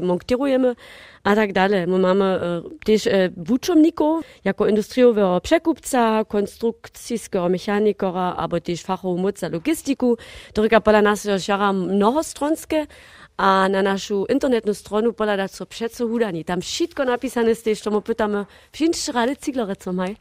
monktérujeme 0.02 0.74
a 1.22 1.32
tak 1.38 1.54
ďalej. 1.54 1.86
My 1.86 1.98
máme 2.02 2.28
e, 2.34 2.40
tiež 2.82 3.02
e, 3.06 3.30
vúčomníkov, 3.38 4.26
ako 4.42 4.66
industriového 4.66 5.38
překupca, 5.46 6.26
konstrukcijského 6.26 7.46
mechanikora, 7.54 8.34
alebo 8.34 8.58
tiež 8.58 8.82
fachovú 8.82 9.22
moc 9.22 9.38
za 9.38 9.54
logistiku, 9.54 10.18
ktorá 10.58 10.82
podľa 10.82 11.02
nás 11.06 11.22
je 11.22 11.38
žara 11.38 11.70
mnohostronské 11.70 12.90
a 13.42 13.66
na 13.66 13.82
našu 13.82 14.30
internetnú 14.30 14.70
stronu 14.78 15.18
podľa 15.18 15.50
dať 15.50 15.52
so 15.58 15.66
všetko 15.66 16.06
hudaní. 16.06 16.46
Tam 16.46 16.62
všetko 16.62 17.10
napísané 17.10 17.58
z 17.58 17.74
tiež, 17.74 17.82
tomu 17.82 18.06
pýtame 18.06 18.46
všetko 18.70 19.10
rady 19.10 19.34
ciglerecom, 19.42 19.98
hej? 20.06 20.14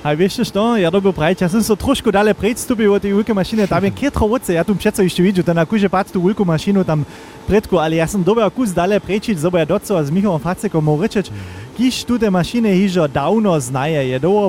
A 0.00 0.14
veš, 0.16 0.48
no, 0.56 0.80
ja 0.80 0.88
dobil 0.88 1.12
pravič, 1.12 1.42
jaz 1.44 1.52
sem 1.52 1.60
se 1.60 1.74
trošku 1.76 2.08
dale 2.08 2.32
pred 2.32 2.56
stopil 2.56 2.88
od 2.88 3.02
te 3.04 3.12
ulke 3.12 3.34
mašine, 3.36 3.66
tam 3.68 3.84
je 3.84 3.90
kje 3.92 4.10
trovoce, 4.10 4.54
ja 4.56 4.64
tu 4.64 4.72
pšeca 4.72 5.04
išče 5.04 5.22
videl, 5.22 5.44
da 5.44 5.52
na 5.52 5.66
kuže 5.68 5.92
pač 5.92 6.08
tu 6.08 6.22
ulko 6.24 6.40
mašino 6.48 6.80
tam 6.88 7.04
predku, 7.44 7.76
ali 7.76 8.00
jaz 8.00 8.16
sem 8.16 8.24
dobil 8.24 8.48
kus 8.48 8.72
dale 8.72 8.96
prečič, 8.96 9.36
zoboja 9.36 9.68
docova 9.68 10.00
z 10.00 10.08
Mihom 10.08 10.40
Facekom 10.40 10.88
rečeč, 10.96 11.28
kiš 11.76 12.08
tu 12.08 12.16
te 12.16 12.32
mašine 12.32 12.72
hižo 12.80 13.04
davno 13.12 13.52
znaje, 13.60 14.08
je 14.08 14.18
dovo 14.18 14.48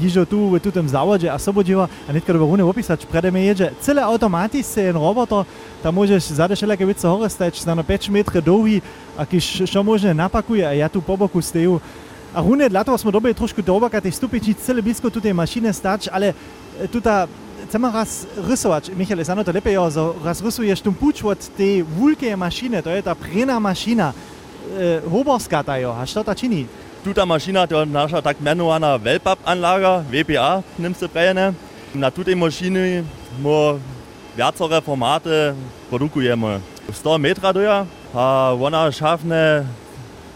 hižo 0.00 0.24
tu 0.24 0.56
v 0.56 0.56
tutem 0.56 0.88
zavodže, 0.88 1.28
a 1.28 1.36
sobođiva, 1.36 1.84
a 1.84 2.12
netka 2.12 2.32
dobro 2.32 2.48
vune 2.48 2.64
opisač, 2.64 3.04
prede 3.04 3.28
me 3.28 3.44
ježe, 3.44 3.68
cele 3.84 4.00
automati 4.00 4.64
se 4.64 4.88
en 4.88 4.96
roboto, 4.96 5.44
tam 5.84 6.00
možeš 6.00 6.32
zadeš 6.32 6.64
le 6.64 6.76
kevico 6.80 7.12
hore 7.12 7.28
steč, 7.28 7.60
na 7.68 7.76
5 7.76 8.08
metre 8.08 8.40
dolgi, 8.40 8.80
a 9.20 9.28
kiš 9.28 9.68
še 9.68 9.84
možne 9.84 10.16
napakuje, 10.16 10.64
a 10.64 10.72
ja 10.72 10.88
tu 10.88 11.04
po 11.04 11.12
boku 11.16 11.44
steju, 11.44 11.76
A 12.34 12.42
Hunet 12.42 12.72
lato 12.72 12.98
smo 12.98 13.10
dobili 13.10 13.34
trošku 13.34 13.62
doba, 13.62 13.88
tej 13.88 14.12
stupiči 14.12 14.54
cele 14.54 14.82
blisko 14.82 15.10
tu 15.10 15.20
tej 15.20 15.32
mašine 15.32 15.72
stać, 15.72 16.08
ale 16.12 16.36
e, 16.76 16.88
tuta 16.88 17.28
chcemy 17.68 17.92
raz 17.92 18.26
rysować. 18.36 18.90
Michał, 18.90 19.18
jest 19.18 19.30
to 19.44 19.52
lepiej, 19.52 19.76
że 19.90 20.12
raz 20.24 20.42
rysujesz 20.42 20.80
tą 20.80 20.94
pucz 20.94 21.24
od 21.24 21.56
tej 21.56 21.84
wielkiej 21.84 22.36
maszyny, 22.36 22.82
to 22.82 22.90
jest 22.90 23.04
ta 23.04 23.14
prena 23.14 23.60
maszyna, 23.60 24.12
e, 24.78 25.10
hoborska 25.10 25.64
ta 25.64 25.78
jo, 25.78 25.96
a 26.00 26.06
co 26.06 26.24
ta 26.24 26.34
czyni? 26.34 26.66
Tuta 27.04 27.26
maszyna 27.26 27.66
to 27.66 27.86
nasza 27.86 28.22
tak 28.22 28.40
mianowana 28.40 28.98
Wellpap-Anlage, 28.98 30.04
WPA, 30.12 30.62
nimmst 30.78 31.00
du 31.00 31.08
prejene. 31.08 31.52
Na 31.94 32.10
tutej 32.10 32.36
maszyny 32.36 33.04
mo 33.42 33.78
wiacore 34.36 34.82
formaty 34.82 35.54
produkujemy. 35.90 36.60
100 36.92 37.18
metra 37.18 37.52
doja, 37.52 37.86
a 38.14 38.52
ona 38.60 38.92
szafne 38.92 39.64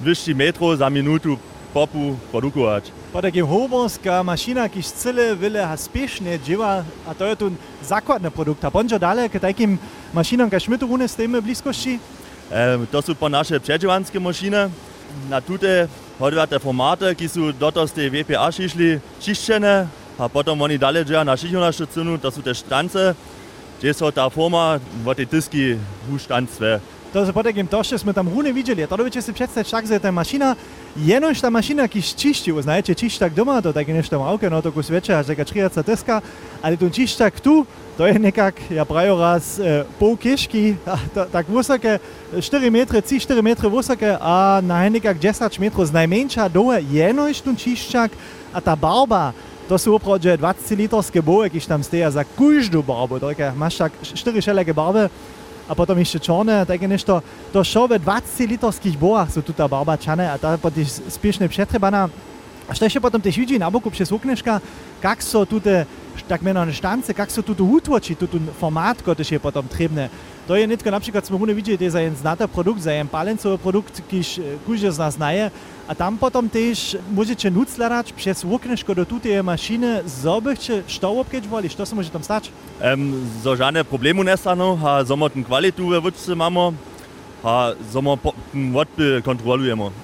200 0.01 0.35
metrów 0.35 0.79
za 0.79 0.91
minutę 0.91 1.37
popu 1.73 2.17
produkować. 2.31 2.93
Potem 3.13 3.47
hoborska 3.47 4.23
mašina, 4.23 4.69
ki 4.69 4.83
cele 4.83 5.35
vile 5.35 5.65
ha 5.65 5.77
spiešne 5.77 6.39
dživa, 6.39 6.85
a 7.09 7.15
to 7.15 7.25
je 7.25 7.37
tu 7.37 7.47
základný 7.83 8.31
produkt. 8.31 8.65
A 8.65 8.71
bonžo 8.71 8.99
dále 8.99 9.29
k 9.29 9.41
takým 9.41 9.79
mašinám, 10.13 10.51
kaž 10.51 10.69
my 10.69 10.79
tu 10.79 10.87
rune 10.87 11.09
stojíme 11.09 11.41
v 11.41 11.45
blízkosti? 11.45 12.01
E, 12.53 12.87
to 12.93 12.99
sú 13.03 13.17
po 13.17 13.29
naše 13.29 13.59
předživanské 13.59 14.21
mašiny. 14.21 14.69
Na 15.29 15.41
tute 15.41 15.89
hodovate 16.17 16.59
formáty, 16.59 17.15
ki 17.15 17.27
sú 17.29 17.53
doto 17.53 17.85
z 17.85 17.93
tej 17.93 18.07
VPA 18.09 18.49
šišli 18.49 19.01
čiščené 19.21 19.89
a 20.17 20.25
potom 20.29 20.57
oni 20.61 20.79
dále 20.79 21.05
džia 21.05 21.25
na 21.25 21.37
cenu, 21.37 22.17
to 22.17 22.31
sú 22.31 22.41
te 22.41 22.55
štance, 22.55 23.17
kde 23.81 23.93
sú 23.93 24.09
ta 24.13 24.29
forma 24.29 24.81
v 25.05 25.07
tej 25.15 25.27
tisky 25.27 25.77
huštancve. 26.09 26.81
To 27.13 27.27
se 27.27 27.33
potem 27.33 27.67
to, 27.67 27.85
što 27.85 27.99
smo 27.99 28.13
tam 28.13 28.29
rune 28.29 28.53
vidjeli, 28.53 28.87
to 28.87 28.97
dobiće 28.97 29.23
se 29.23 29.33
představit 29.33 29.71
tak, 29.71 29.87
že 29.87 29.99
ta 29.99 30.11
mašina, 30.11 30.57
jenož 30.97 31.41
ta 31.41 31.51
mašina, 31.51 31.89
ki 31.89 32.03
čišči, 32.03 32.53
znajete 32.63 32.95
čištak 32.95 33.35
doma, 33.35 33.61
to 33.61 33.73
tak 33.73 33.89
nešto 33.89 34.19
małke, 34.19 34.51
no 34.51 34.63
to 34.63 34.73
kus 34.73 34.89
večer, 34.89 35.17
až 35.17 35.27
taka 35.27 35.45
30 35.45 35.85
tiska, 35.85 36.21
ale 36.63 36.77
tu 36.77 36.89
čištak 36.91 37.41
tu, 37.41 37.67
to 37.97 38.07
je 38.07 38.17
nekak, 38.19 38.55
ja 38.71 38.85
prajo 38.85 39.21
raz, 39.21 39.61
e, 39.61 39.85
pol 40.01 40.17
kiški, 40.17 40.77
tak 41.33 41.49
vysoké, 41.53 42.01
4 42.41 42.71
metre, 42.71 43.01
3-4 43.05 43.43
metre 43.43 43.69
vysoké 43.69 44.17
a 44.17 44.65
na 44.65 44.89
nekak 44.89 45.21
10 45.21 45.61
metrov 45.61 45.85
z 45.85 45.93
najmenša 45.93 46.49
dole, 46.49 46.81
jenož 46.81 47.45
tu 47.45 47.53
čištak 47.53 48.09
a 48.57 48.61
ta 48.61 48.73
barba, 48.73 49.37
to 49.69 49.77
sú 49.77 49.93
opravdu 49.93 50.33
20 50.33 50.81
litrské 50.81 51.21
boje, 51.21 51.53
kiž 51.53 51.69
tam 51.69 51.85
steja 51.85 52.09
za 52.09 52.25
každú 52.25 52.81
barbu, 52.81 53.21
je, 53.21 53.53
máš 53.53 53.77
tak 53.77 53.93
4 54.01 54.41
šeleke 54.41 54.73
barby, 54.73 55.13
a 55.69 55.75
potom 55.75 55.99
jeszcze 55.99 56.21
czarne, 56.21 56.67
takie 56.67 56.89
nešto. 56.89 57.23
To 57.53 57.65
šo 57.65 57.89
ve 57.89 57.99
20 57.99 58.47
litrských 58.47 58.99
boach 58.99 59.31
sú 59.31 59.43
tu 59.43 59.53
ta 59.53 59.69
barba 59.69 59.97
čane 59.97 60.31
a 60.31 60.39
ta 60.39 60.59
potom 60.59 60.85
spiešne 61.09 61.49
przetrebana. 61.49 62.11
A 62.69 62.75
što 62.75 62.87
ešte 62.87 63.01
potom 63.01 63.21
też 63.21 63.37
widzi 63.37 63.59
na 63.59 63.71
boku 63.71 63.91
przez 63.91 64.13
okneška, 64.13 64.61
kak 65.03 65.23
so 65.23 65.45
tute, 65.47 65.87
tak 66.29 66.43
menane 66.43 66.73
štance, 66.73 67.15
kak 67.15 67.31
so 67.31 67.43
tuto 67.43 67.65
utvoči, 67.67 68.15
tuto 68.15 68.39
format, 68.59 69.03
ktorý 69.03 69.23
je 69.27 69.41
potom 69.43 69.67
trebné. 69.67 70.09
To 70.47 70.55
je 70.55 70.67
netko, 70.67 70.91
například 70.91 71.27
jsme 71.27 71.39
mohli 71.39 71.55
vidět, 71.55 71.81
za 71.91 72.01
jen 72.01 72.17
znata 72.17 72.47
produkt, 72.47 72.79
za 72.79 72.93
jen 72.93 73.09
palencový 73.09 73.59
produkt, 73.59 74.03
když 74.09 74.39
eh, 74.39 74.43
kuže 74.65 74.93
z 74.93 74.99
nás 74.99 75.15
znaje. 75.15 75.51
A 75.89 75.95
tam 75.95 76.19
potom 76.19 76.49
tež 76.49 76.97
můžete 77.09 77.51
nuclarač 77.51 78.13
přes 78.13 78.45
okneško 78.45 78.95
do 78.95 79.05
tuté 79.05 79.43
mašiny 79.43 80.01
zobehče, 80.05 80.85
što 80.87 81.13
obkeďvali, 81.13 81.69
što 81.69 81.87
se 81.87 81.95
může 81.95 82.11
tam 82.11 82.23
stát? 82.23 82.43
Um, 82.95 83.31
so 83.43 83.57
žádné 83.57 83.85
problémy 83.85 84.25
nestanu, 84.25 84.81
a 84.83 85.05
zomotn 85.05 85.43
kvalitu 85.43 85.89
ve 85.89 85.99
vůdce 85.99 86.35
máme, 86.35 86.75
a 87.45 87.71
zomotn 87.91 88.29
hm, 88.55 88.77
odby 88.77 89.23
kontrolujeme. 89.23 90.03